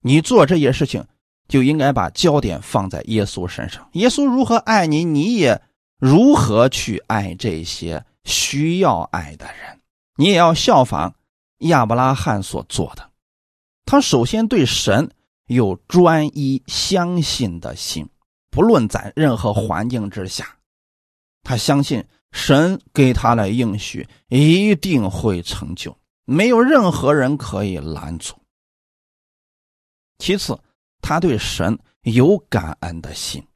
[0.00, 1.04] 你做这些事情
[1.52, 3.86] 就应该把焦点放在耶稣身上。
[3.92, 5.60] 耶稣如何爱你，你也
[5.98, 9.78] 如何去爱这些需要爱的人。
[10.16, 11.14] 你也要效仿
[11.58, 13.10] 亚伯拉罕所做的，
[13.84, 15.10] 他首先对神
[15.46, 18.08] 有专一相信的心，
[18.50, 20.56] 不论在任何环境之下，
[21.42, 25.94] 他相信神给他的应许一定会成就。
[26.24, 28.34] 没有任何人可以拦阻。
[30.16, 30.58] 其次，
[31.02, 33.46] 他对神有感恩的心，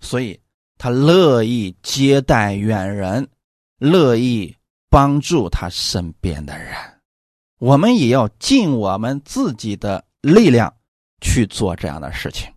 [0.00, 0.40] 所以
[0.78, 3.28] 他乐意接待远人，
[3.76, 4.56] 乐意
[4.88, 6.74] 帮助他身边的人。
[7.58, 10.74] 我们也要尽我们自己的力量
[11.20, 12.50] 去做这样的事情。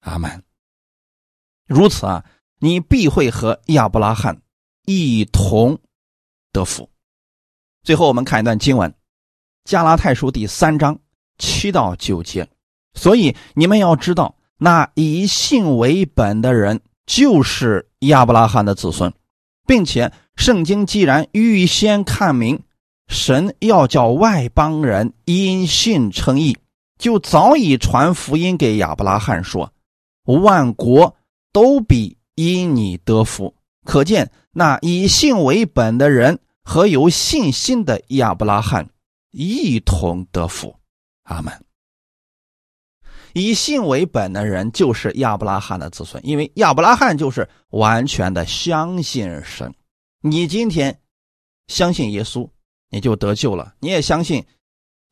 [0.00, 0.42] 阿门。
[1.68, 2.24] 如此啊，
[2.58, 4.42] 你必会和亚伯拉罕
[4.84, 5.78] 一同
[6.50, 6.90] 得福。
[7.84, 8.90] 最后，我们看一段经文，
[9.64, 10.98] 《加拉太书》第三章
[11.38, 12.48] 七到九节。
[12.94, 19.12] 所以你们要知道，那以信为本的人就是亚伯拉罕的子孙，
[19.66, 22.60] 并且圣经既然预先看明，
[23.08, 26.56] 神要叫外邦人因信称义，
[26.98, 29.72] 就早已传福音给亚伯拉罕说
[30.24, 31.16] ：“万国
[31.52, 36.38] 都必因你得福。”可见那以信为本的人。
[36.64, 38.88] 和有信心的亚伯拉罕
[39.32, 40.76] 一同得福，
[41.24, 41.52] 阿门。
[43.34, 49.74] 以信为本的人就是亚伯拉罕的子孙，因为亚伯拉罕就是完全的相信神。
[50.20, 51.00] 你今天
[51.66, 52.48] 相信耶稣，
[52.90, 54.44] 你就得救了；你也相信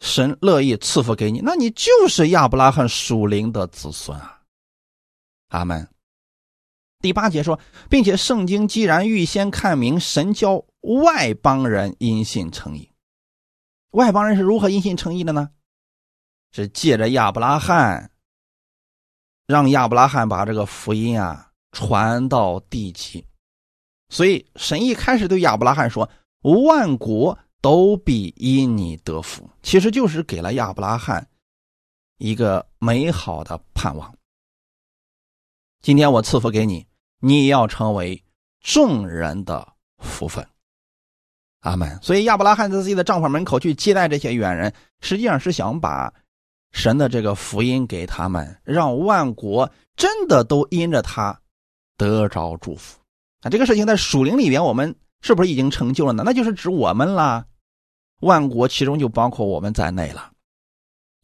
[0.01, 4.41] 神乐意赐福给你，那你就是亚伯拉罕属灵的子孙啊，
[5.49, 5.89] 阿门。
[7.01, 7.59] 第八节说，
[7.89, 10.65] 并且圣经既然预先看明，神教
[11.05, 12.91] 外邦人因信称义。
[13.93, 15.51] 外邦人是如何因信称义的呢？
[16.53, 18.11] 是借着亚伯拉罕，
[19.47, 23.25] 让亚伯拉罕把这个福音啊传到地极。
[24.09, 26.11] 所以神一开始对亚伯拉罕说
[26.43, 31.29] ：“万国都必因你得福。”其实就是给了亚伯拉罕
[32.19, 34.15] 一个美好的盼望。
[35.81, 36.87] 今天我赐福给你。
[37.23, 38.25] 你也要成为
[38.63, 40.49] 众人的福分，
[41.61, 41.99] 阿门。
[42.01, 44.73] 所以亚伯拉罕在自己的帐篷门口去接待这些远人，
[45.03, 46.15] 实际上是想把
[46.73, 51.41] 神的这个福音给他们，让万国真的都因着他
[51.97, 52.99] 得着祝福。
[53.41, 56.23] 啊，这个事情在属灵里边，我们是不是已经成就了呢？
[56.25, 57.47] 那就是指我们啦，
[58.21, 60.33] 万国其中就包括我们在内了。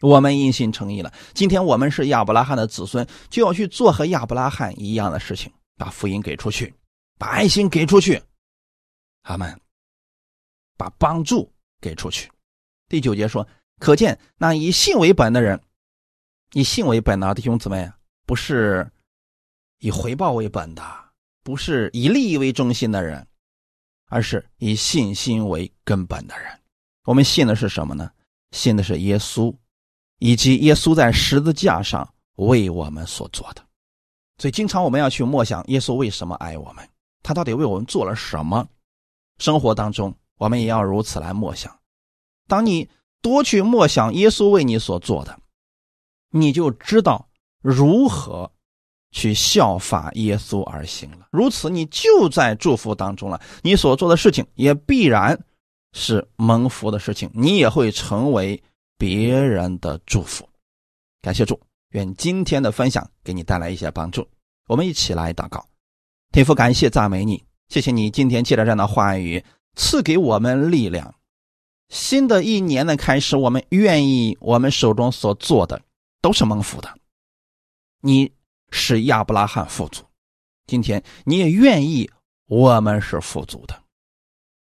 [0.01, 1.13] 我们因信诚意了。
[1.33, 6.75] 今天我们是亚伯拉罕的子孙，就要去做和亚伯拉罕一样的事情，把福音给出去，
[7.19, 8.23] 把爱心给出去。
[9.23, 9.59] 阿门。
[10.79, 12.31] 把帮助给出去。
[12.87, 15.61] 第九节说，可见那以信为本的人，
[16.53, 17.91] 以信为本的弟兄姊妹，
[18.25, 18.91] 不是
[19.79, 20.83] 以回报为本的，
[21.43, 23.27] 不是以利益为中心的人，
[24.09, 26.61] 而是以信心为根本的人。
[27.05, 28.11] 我们信的是什么呢？
[28.53, 29.55] 信的是耶稣。
[30.19, 33.63] 以及耶稣在十字架上为我们所做的，
[34.39, 36.89] 所以经常我们要去默想耶稣为什么爱我们，
[37.23, 38.67] 他到底为我们做了什么？
[39.37, 41.79] 生活当中我们也要如此来默想。
[42.49, 42.89] 当你
[43.23, 45.39] 多去默想耶稣为你所做的，
[46.31, 47.29] 你就知道
[47.63, 48.51] 如何
[49.11, 51.29] 去效法耶稣而行了。
[51.31, 53.41] 如此，你就在祝福当中了。
[53.63, 55.39] 你所做的事情也必然
[55.93, 58.63] 是蒙福的事情，你也会成为。
[58.99, 60.49] 别人的祝福，
[61.21, 61.61] 感谢主，
[61.91, 64.27] 愿今天的分享给你带来一些帮助。
[64.69, 65.63] 我们一起来祷告，
[66.33, 69.45] 天父，感谢赞美你，谢谢你今天借着这样的话语
[69.75, 71.15] 赐给我们力量。
[71.89, 75.83] 新的一年的开始，我们愿意我们手中所做的
[76.21, 76.99] 都是蒙福的。
[78.01, 78.33] 你
[78.71, 80.05] 是亚伯拉罕富足，
[80.67, 82.11] 今天你也愿意
[82.47, 83.83] 我们是富足的，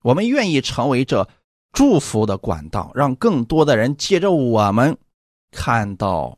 [0.04, 1.28] 我们愿意成为这。
[1.74, 4.98] 祝福的管道，让更多的人借着我们
[5.52, 6.38] 看到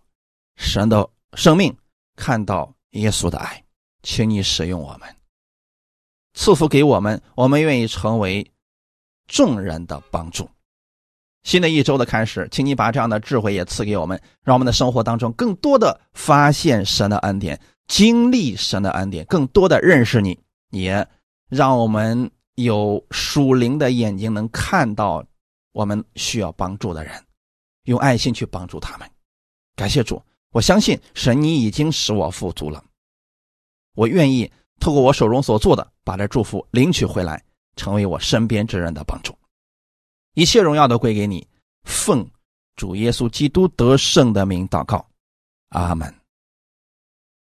[0.58, 1.76] 神的生命，
[2.16, 3.66] 看到耶稣的爱，
[4.04, 5.16] 请你使用我们，
[6.36, 8.48] 赐福给我们，我们愿意成为
[9.26, 10.48] 众人的帮助。
[11.44, 20.40] 新的一周的开始，请你把这样的智慧也赐给我们，让我们的生活当中更多的发现神的恩典，经历神的恩典，更多的认识你，
[20.72, 21.08] 也
[21.50, 22.32] 让我们。
[22.56, 25.26] 有属灵的眼睛能看到
[25.72, 27.12] 我们需要帮助的人，
[27.86, 29.10] 用爱心去帮助他们。
[29.76, 30.22] 感谢主，
[30.52, 32.84] 我相信神，你已经使我富足了。
[33.96, 37.44] 我愿意透过我手中所做的，把这祝福领取回来，
[37.76, 39.36] 成为我身边之人的帮助。
[40.34, 41.48] 一切荣耀都归给你，
[41.84, 42.28] 奉
[42.76, 45.06] 主耶稣基督得胜的名祷告，
[45.70, 46.23] 阿门。